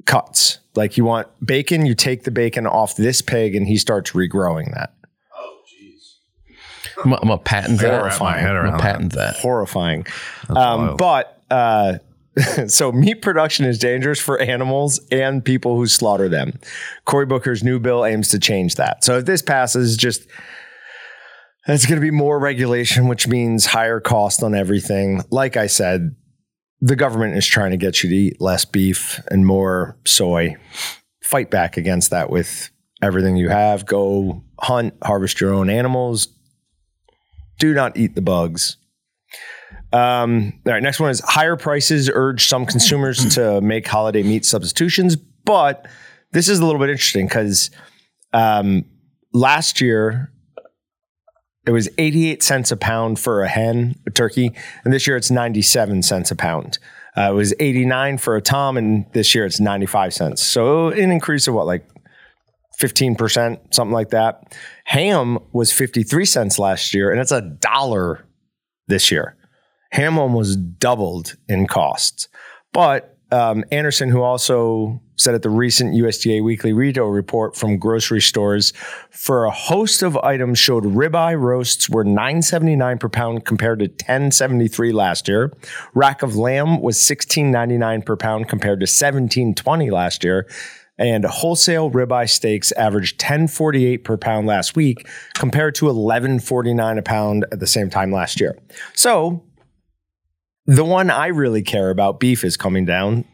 [0.05, 0.59] cuts.
[0.75, 4.73] Like you want bacon, you take the bacon off this pig, and he starts regrowing
[4.73, 4.93] that.
[7.03, 8.11] I'm, I'm gonna patent that.
[8.41, 9.35] head I'm gonna patent that.
[9.37, 10.05] horrifying.
[10.49, 11.99] Um, but uh,
[12.67, 16.59] so meat production is dangerous for animals and people who slaughter them.
[17.05, 19.03] Cory Booker's new bill aims to change that.
[19.03, 20.27] So if this passes, just
[21.73, 25.23] it's going to be more regulation, which means higher cost on everything.
[25.29, 26.15] Like I said,
[26.81, 30.55] the government is trying to get you to eat less beef and more soy.
[31.23, 32.69] Fight back against that with
[33.01, 33.85] everything you have.
[33.85, 36.27] Go hunt, harvest your own animals.
[37.59, 38.77] Do not eat the bugs.
[39.91, 44.45] Um, all right, next one is higher prices urge some consumers to make holiday meat
[44.45, 45.87] substitutions, but
[46.31, 47.71] this is a little bit interesting because
[48.33, 48.85] um,
[49.33, 50.31] last year
[51.65, 54.51] it was 88 cents a pound for a hen, a turkey,
[54.83, 56.79] and this year it's 97 cents a pound.
[57.17, 60.43] Uh, it was 89 for a tom, and this year it's 95 cents.
[60.43, 61.85] So an increase of what, like
[62.79, 64.55] 15%, something like that.
[64.85, 68.25] Ham was 53 cents last year, and it's a dollar
[68.87, 69.35] this year.
[69.91, 72.29] Ham almost doubled in costs.
[72.71, 78.21] But um, Anderson, who also said at the recent USDA weekly retail report from grocery
[78.21, 78.71] stores,
[79.11, 84.93] for a host of items showed ribeye roasts were 9.79 per pound compared to 10.73
[84.93, 85.51] last year.
[85.93, 90.47] Rack of lamb was 16.99 per pound compared to 17.20 last year.
[90.97, 97.45] And wholesale ribeye steaks averaged 10.48 per pound last week compared to 11.49 a pound
[97.53, 98.57] at the same time last year.
[98.93, 99.43] So
[100.69, 103.25] the one I really care about, beef, is coming down.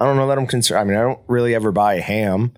[0.00, 0.80] I don't know that I'm concerned.
[0.80, 2.52] I mean, I don't really ever buy ham.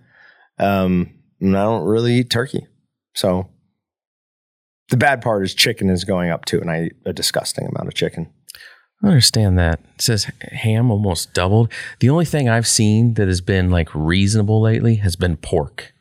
[0.59, 2.67] Um, and I don't really eat turkey.
[3.15, 3.51] So
[4.89, 7.89] the bad part is chicken is going up too, and I eat a disgusting amount
[7.89, 8.33] of chicken.
[9.03, 9.81] I understand that.
[9.97, 11.71] It says ham almost doubled.
[12.01, 15.93] The only thing I've seen that has been like reasonable lately has been pork.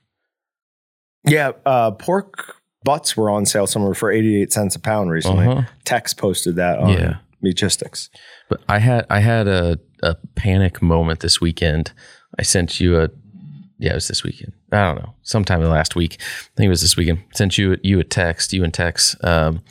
[1.26, 5.48] Yeah, uh, pork butts were on sale somewhere for 88 cents a pound recently.
[5.48, 5.64] Uh-huh.
[5.84, 7.18] Tex posted that on Yeah.
[7.44, 8.10] Meatgistics.
[8.50, 11.92] But I had I had a, a panic moment this weekend.
[12.38, 13.10] I sent you a
[13.78, 14.54] yeah, it was this weekend.
[14.72, 16.18] I don't know, sometime in the last week.
[16.20, 17.24] I think it was this weekend.
[17.34, 19.16] Sent you you a text, you and Tex.
[19.24, 19.62] Um,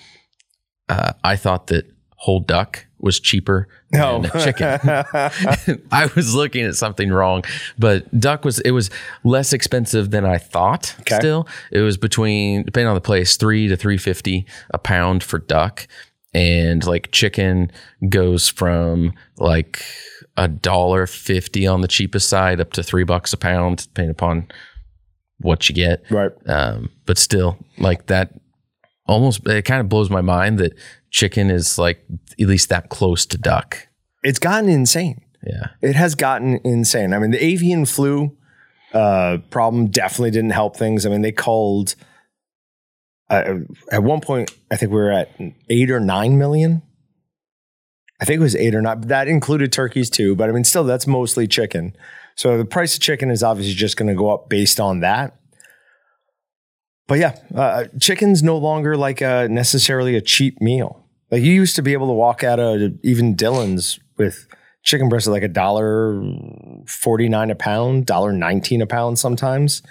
[0.88, 1.84] uh, I thought that
[2.16, 4.22] whole duck was cheaper No.
[4.22, 4.80] than chicken.
[5.92, 7.44] I was looking at something wrong,
[7.78, 8.90] but duck was it was
[9.22, 10.96] less expensive than I thought.
[11.00, 11.16] Okay.
[11.16, 15.38] Still, it was between depending on the place, three to three fifty a pound for
[15.38, 15.86] duck,
[16.34, 17.70] and like chicken
[18.08, 19.82] goes from like
[20.36, 24.48] a dollar fifty on the cheapest side up to three bucks a pound, depending upon
[25.40, 26.04] what you get.
[26.10, 26.32] Right.
[26.46, 28.34] Um, but still, like that,
[29.06, 30.74] almost it kind of blows my mind that
[31.10, 32.04] chicken is like
[32.40, 33.88] at least that close to duck.
[34.22, 35.22] It's gotten insane.
[35.46, 35.68] Yeah.
[35.80, 37.12] It has gotten insane.
[37.12, 38.36] I mean, the avian flu
[38.92, 41.06] uh, problem definitely didn't help things.
[41.06, 41.94] I mean, they called
[43.30, 43.54] uh,
[43.90, 44.50] at one point.
[44.70, 45.30] I think we were at
[45.68, 46.82] eight or nine million.
[48.20, 49.02] I think it was eight or nine.
[49.02, 51.94] That included turkeys too, but I mean, still, that's mostly chicken.
[52.34, 55.38] So the price of chicken is obviously just going to go up based on that.
[57.06, 61.04] But yeah, uh, chicken's no longer like a, necessarily a cheap meal.
[61.30, 64.46] Like you used to be able to walk out of even Dillons with
[64.82, 66.22] chicken breast at like a dollar
[66.86, 69.82] forty nine a pound, dollar nineteen a pound sometimes.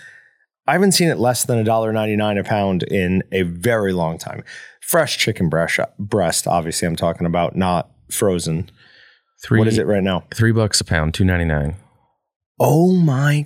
[0.68, 3.94] I haven't seen it less than a dollar ninety nine a pound in a very
[3.94, 4.44] long time.
[4.82, 8.70] Fresh chicken breast, breast, obviously, I'm talking about, not frozen.
[9.44, 10.24] Three, What is it right now?
[10.34, 11.76] Three bucks a pound, two ninety nine.
[12.60, 13.46] Oh my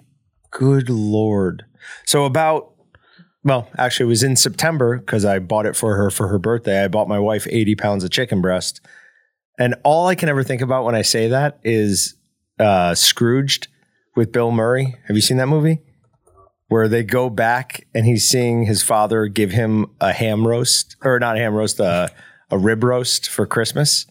[0.51, 1.65] good lord.
[2.05, 2.74] So about
[3.43, 6.84] well, actually it was in September because I bought it for her for her birthday.
[6.84, 8.82] I bought my wife 80 pounds of chicken breast.
[9.57, 12.15] And all I can ever think about when I say that is
[12.59, 13.67] uh Scrooged
[14.15, 14.95] with Bill Murray.
[15.07, 15.82] Have you seen that movie?
[16.72, 21.19] Where they go back and he's seeing his father give him a ham roast, or
[21.19, 22.09] not a ham roast, a,
[22.49, 24.05] a rib roast for Christmas.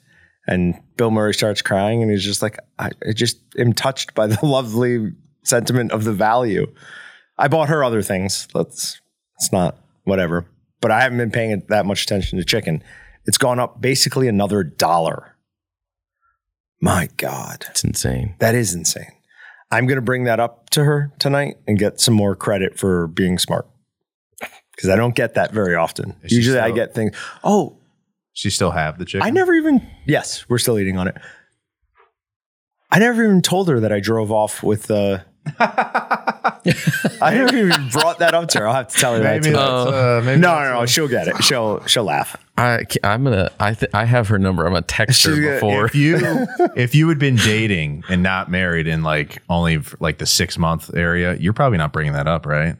[0.46, 4.26] And Bill Murray starts crying, and he's just like, I, I just am touched by
[4.26, 6.66] the lovely sentiment of the value.
[7.38, 8.46] I bought her other things.
[8.52, 9.00] Let's,
[9.36, 10.44] it's not whatever.
[10.82, 12.82] But I haven't been paying that much attention to chicken.
[13.24, 15.34] It's gone up basically another dollar.
[16.82, 18.34] My God, It's insane.
[18.38, 19.12] that is insane.
[19.71, 23.07] I'm going to bring that up to her tonight and get some more credit for
[23.07, 23.68] being smart
[24.75, 26.16] because I don't get that very often.
[26.23, 27.14] Is Usually I get things,
[27.45, 27.79] oh,
[28.33, 29.27] She still have the chicken.
[29.27, 29.87] I never even.
[30.07, 31.16] Yes, we're still eating on it.
[32.91, 34.91] I never even told her that I drove off with.
[34.91, 35.18] Uh,
[37.22, 38.68] I never even brought that up to her.
[38.68, 39.43] I'll have to tell her that.
[39.43, 39.59] Maybe too.
[39.61, 40.80] uh, maybe no, that's, no, no.
[40.82, 41.43] uh, She'll get it.
[41.45, 42.36] She'll she'll laugh.
[42.57, 44.66] I I'm gonna I th- I have her number.
[44.66, 45.86] I'm gonna text her before.
[45.86, 46.18] If you
[46.76, 50.95] if you had been dating and not married in like only like the six month
[50.95, 52.76] area, you're probably not bringing that up, right?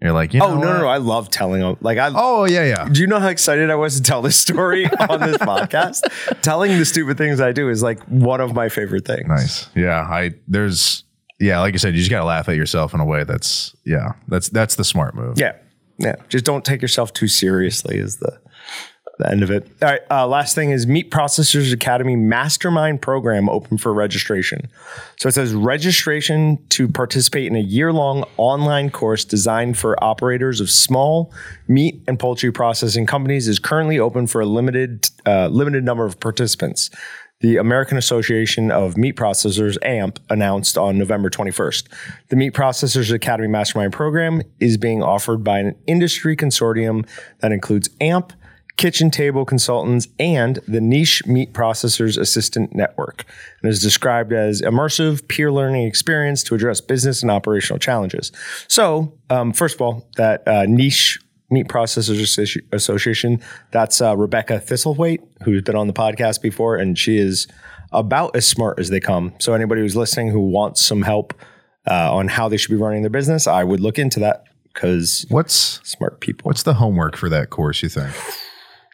[0.00, 0.88] You're like, you know Oh no, no, no!
[0.88, 1.76] I love telling.
[1.80, 2.10] Like I.
[2.12, 2.88] Oh yeah, yeah.
[2.88, 6.00] Do you know how excited I was to tell this story on this podcast?
[6.42, 9.28] Telling the stupid things I do is like one of my favorite things.
[9.28, 9.68] Nice.
[9.76, 10.00] Yeah.
[10.00, 11.04] I there's
[11.42, 14.12] yeah, like you said, you just gotta laugh at yourself in a way that's yeah,
[14.28, 15.38] that's that's the smart move.
[15.38, 15.56] Yeah.
[15.98, 16.16] Yeah.
[16.28, 18.38] Just don't take yourself too seriously is the
[19.18, 19.68] the end of it.
[19.82, 20.00] All right.
[20.10, 24.68] Uh, last thing is Meat Processors Academy Mastermind Program open for registration.
[25.16, 30.60] So it says registration to participate in a year long online course designed for operators
[30.60, 31.32] of small
[31.68, 36.18] meat and poultry processing companies is currently open for a limited uh, limited number of
[36.18, 36.90] participants.
[37.42, 41.88] The American Association of Meat Processors, AMP, announced on November 21st.
[42.28, 47.04] The Meat Processors Academy Mastermind Program is being offered by an industry consortium
[47.40, 48.32] that includes AMP,
[48.76, 53.24] Kitchen Table Consultants, and the Niche Meat Processors Assistance Network,
[53.60, 58.30] and is described as immersive peer learning experience to address business and operational challenges.
[58.68, 61.18] So, um, first of all, that uh, Niche
[61.52, 63.40] Meat Processors Association.
[63.70, 67.46] That's uh, Rebecca Thistlethwaite, who's been on the podcast before, and she is
[67.92, 69.34] about as smart as they come.
[69.38, 71.34] So anybody who's listening who wants some help
[71.88, 75.26] uh, on how they should be running their business, I would look into that because
[75.28, 76.48] What's smart people.
[76.48, 78.14] what's the homework for that course, you think?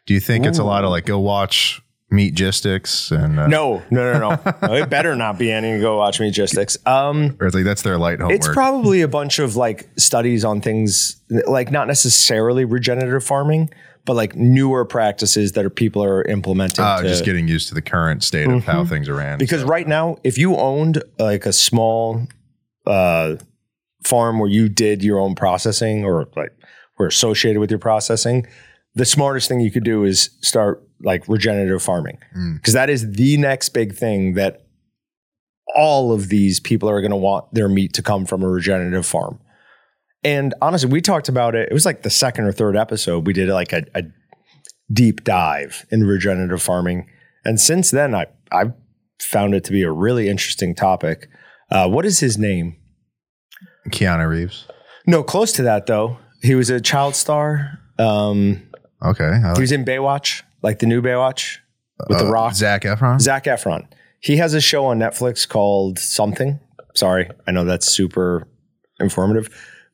[0.05, 1.81] Do you think it's a lot of like go watch
[2.11, 4.57] Meatgistics and uh, no, no, no, no.
[4.67, 4.73] no.
[4.73, 6.77] It better not be any go watch Meatgistics.
[6.87, 8.37] Um, or it's like that's their light homework?
[8.37, 13.69] It's probably a bunch of like studies on things like not necessarily regenerative farming,
[14.05, 16.83] but like newer practices that are people are implementing.
[16.83, 19.37] Ah, to- just getting used to the current state of how things are ran.
[19.37, 22.27] because So, right now, if you owned like a small
[22.87, 23.35] uh,
[24.03, 26.53] farm where you did your own processing or like
[26.97, 28.47] were associated with your processing,
[28.95, 32.55] the smartest thing you could do is start like regenerative farming Mm.
[32.57, 34.65] because that is the next big thing that
[35.75, 39.05] all of these people are going to want their meat to come from a regenerative
[39.05, 39.39] farm.
[40.23, 41.69] And honestly, we talked about it.
[41.69, 43.27] It was like the second or third episode.
[43.27, 44.03] We did like a, a
[44.91, 47.07] deep dive in regenerative farming.
[47.45, 48.73] And since then, I, I've
[49.21, 51.29] found it to be a really interesting topic.
[51.71, 52.75] Uh, what is his name?
[53.89, 54.67] Keanu Reeves.
[55.07, 56.17] No, close to that though.
[56.41, 57.79] He was a child star.
[57.97, 58.63] Um,
[59.01, 59.23] Okay.
[59.23, 61.57] I he was in Baywatch, like the new Baywatch
[62.07, 62.53] with The uh, Rock.
[62.53, 63.19] Zac Efron.
[63.19, 63.87] Zac Efron.
[64.19, 66.59] He has a show on Netflix called Something.
[66.95, 68.47] Sorry, I know that's super
[68.99, 69.49] informative,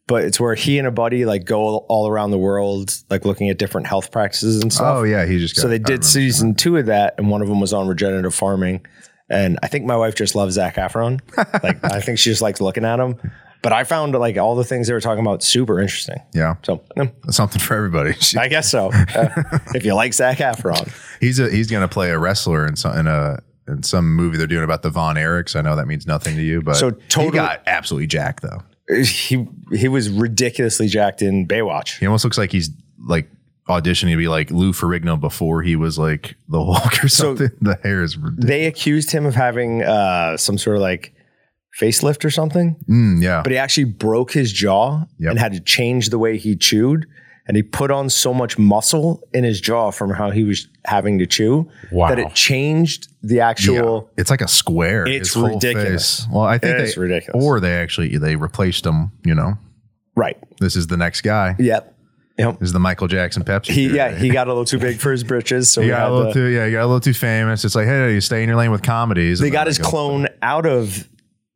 [0.08, 3.50] but it's where he and a buddy like go all around the world, like looking
[3.50, 4.98] at different health practices and stuff.
[5.00, 5.62] oh yeah, he just got.
[5.64, 8.86] so they did season two of that, and one of them was on regenerative farming.
[9.30, 11.20] And I think my wife just loves Zac Efron.
[11.64, 13.20] like I think she just likes looking at him.
[13.62, 16.18] But I found like all the things they were talking about super interesting.
[16.34, 18.14] Yeah, So yeah, something for everybody.
[18.38, 18.92] I guess so.
[18.94, 19.30] Uh,
[19.74, 23.08] if you like Zac Efron, He's a he's gonna play a wrestler in some in
[23.08, 25.56] a in some movie they're doing about the Von Erichs.
[25.56, 28.62] I know that means nothing to you, but So he totally- got absolutely jacked though.
[29.04, 31.98] he he was ridiculously jacked in Baywatch.
[31.98, 32.70] He almost looks like he's
[33.08, 33.28] like
[33.68, 37.50] auditioning to be like Lou Ferrigno before he was like the Hulk or So- something.
[37.62, 38.46] the hair is ridiculous.
[38.48, 41.15] they accused him of having uh, some sort of like
[41.80, 45.32] facelift or something, Mm, yeah, but he actually broke his jaw Yep.
[45.32, 47.06] and had to change the way he chewed.
[47.48, 51.20] And he put on so much muscle in his jaw from how he was having
[51.20, 52.10] to chew Wow.
[52.10, 53.50] that it changed the yeah.
[53.50, 54.10] actual.
[54.18, 55.06] It's like a square.
[55.08, 56.26] It's ridiculous.
[56.32, 57.44] Well, I think It's ridiculous.
[57.46, 59.12] or they actually they replaced him.
[59.24, 59.60] You know,
[60.16, 60.38] Right.
[60.60, 61.56] this is the next guy.
[61.60, 61.94] Yep.
[62.40, 62.60] Yep.
[62.60, 63.68] This is the Michael Jackson Pepsi.
[63.74, 66.14] He yeah he got a little too big for his britches, so He got a
[66.16, 67.64] little to- too yeah, he got a little too famous.
[67.64, 69.40] It's like, hey, you stay in your lane with comedies.
[69.40, 71.08] they got his go- clone out of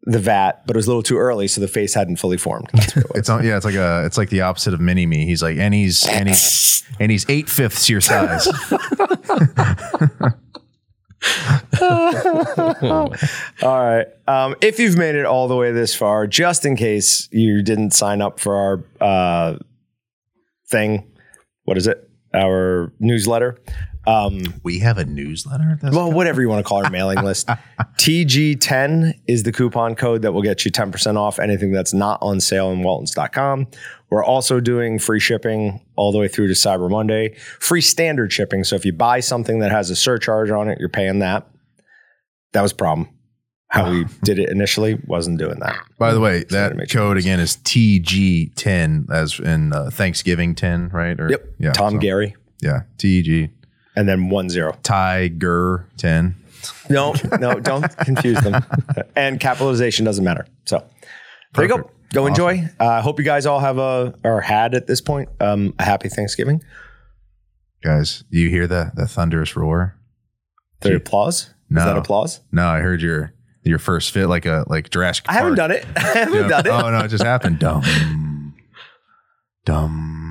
[0.03, 2.69] the vat, but it was a little too early, so the face hadn't fully formed.
[2.73, 3.19] That's what it was.
[3.19, 5.25] It's on, yeah, it's like a it's like the opposite of mini me.
[5.25, 8.47] He's like, and he's and he's and he's eight fifths your size.
[11.81, 13.09] All
[13.61, 14.07] right.
[14.27, 17.91] Um, if you've made it all the way this far, just in case you didn't
[17.91, 19.57] sign up for our uh,
[20.69, 21.11] thing,
[21.63, 22.09] what is it?
[22.33, 23.57] Our newsletter.
[24.09, 25.77] Um, we have a newsletter.
[25.79, 27.47] That's well, whatever you want to call our mailing list.
[27.99, 32.39] TG10 is the coupon code that will get you 10% off anything that's not on
[32.39, 33.67] sale in Waltons.com.
[34.09, 38.63] We're also doing free shipping all the way through to Cyber Monday, free standard shipping.
[38.63, 41.47] So if you buy something that has a surcharge on it, you're paying that.
[42.53, 43.09] That was a problem.
[43.67, 45.77] How we did it initially wasn't doing that.
[45.99, 51.19] By the way, So that code again is TG10 as in uh, Thanksgiving 10, right?
[51.19, 51.45] Or, Yep.
[51.59, 51.71] Yeah.
[51.73, 52.35] Tom so- Gary.
[52.61, 52.81] Yeah.
[52.97, 53.51] TG
[53.99, 54.77] And then one zero.
[54.81, 56.33] Tiger 10.
[56.89, 58.63] No, no, don't confuse them.
[59.13, 60.47] And capitalization doesn't matter.
[60.65, 60.85] So
[61.53, 61.91] there you go.
[62.13, 62.27] Go Awesome.
[62.29, 62.69] enjoy.
[62.79, 65.83] I uh, hope you guys all have a or had at this point um, a
[65.83, 66.61] happy Thanksgiving.
[67.83, 69.95] Guys, do you hear the the thunderous roar?
[70.79, 71.53] The applause.
[71.69, 71.81] No.
[71.81, 72.39] Is that applause?
[72.53, 73.33] No, I heard your
[73.63, 75.85] your first fit like a like Jurassic I haven't done it.
[75.97, 76.69] I haven't done it.
[76.69, 77.59] Oh no, it just happened.
[77.59, 77.83] Dumb.
[79.65, 80.28] Dumb.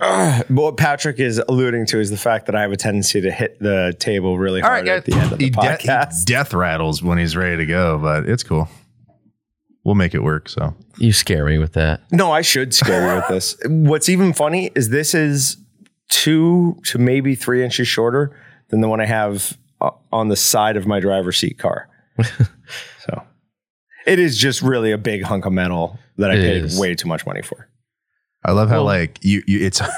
[0.00, 0.44] Ugh.
[0.50, 3.30] But what Patrick is alluding to is the fact that I have a tendency to
[3.30, 6.20] hit the table really All hard right, at the end of the he, de- podcast.
[6.20, 8.68] he death rattles when he's ready to go, but it's cool.
[9.84, 10.48] We'll make it work.
[10.48, 12.00] So You scare me with that.
[12.12, 13.56] No, I should scare you with this.
[13.66, 15.56] What's even funny is this is
[16.10, 18.36] two to maybe three inches shorter
[18.68, 21.88] than the one I have uh, on the side of my driver's seat car.
[22.22, 23.22] so
[24.06, 26.78] it is just really a big hunk of metal that I It paid is.
[26.78, 27.68] way too much money for.
[28.44, 29.80] I love how Well- like you you it's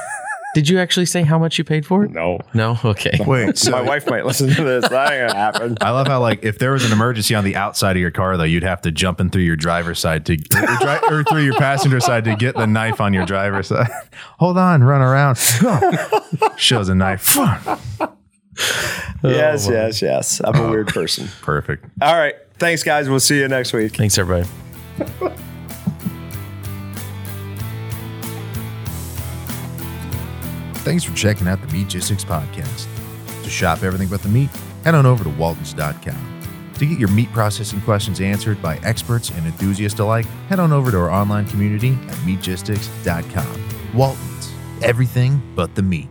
[0.53, 2.11] Did you actually say how much you paid for it?
[2.11, 2.41] No.
[2.55, 2.77] No.
[2.85, 3.17] Okay.
[3.27, 3.57] wait.
[3.57, 4.89] So my wife might listen to this.
[4.89, 5.77] That ain't gonna happen.
[5.81, 8.37] I love how like if there was an emergency on the outside of your car
[8.37, 11.23] though, you'd have to jump in through your driver's side to or, or dri- or
[11.25, 13.89] through your passenger side to get the knife on your driver's side.
[14.41, 15.37] Hold on, run around.
[16.57, 17.37] Shows a knife.
[19.23, 20.41] yes, oh, yes, yes.
[20.43, 21.29] I'm a weird person.
[21.43, 21.85] Perfect.
[22.03, 22.35] All right.
[22.59, 23.09] Thanks, guys.
[23.09, 23.95] We'll see you next week.
[23.95, 24.49] Thanks, everybody.
[30.83, 32.87] Thanks for checking out the Meatgistics podcast.
[33.43, 34.51] To shop everything but the meat,
[34.85, 36.73] head on over to waltons.com.
[36.79, 40.91] To get your meat processing questions answered by experts and enthusiasts alike, head on over
[40.91, 43.69] to our online community at meatgistics.com.
[43.95, 44.53] Waltons,
[44.83, 46.09] everything but the meat.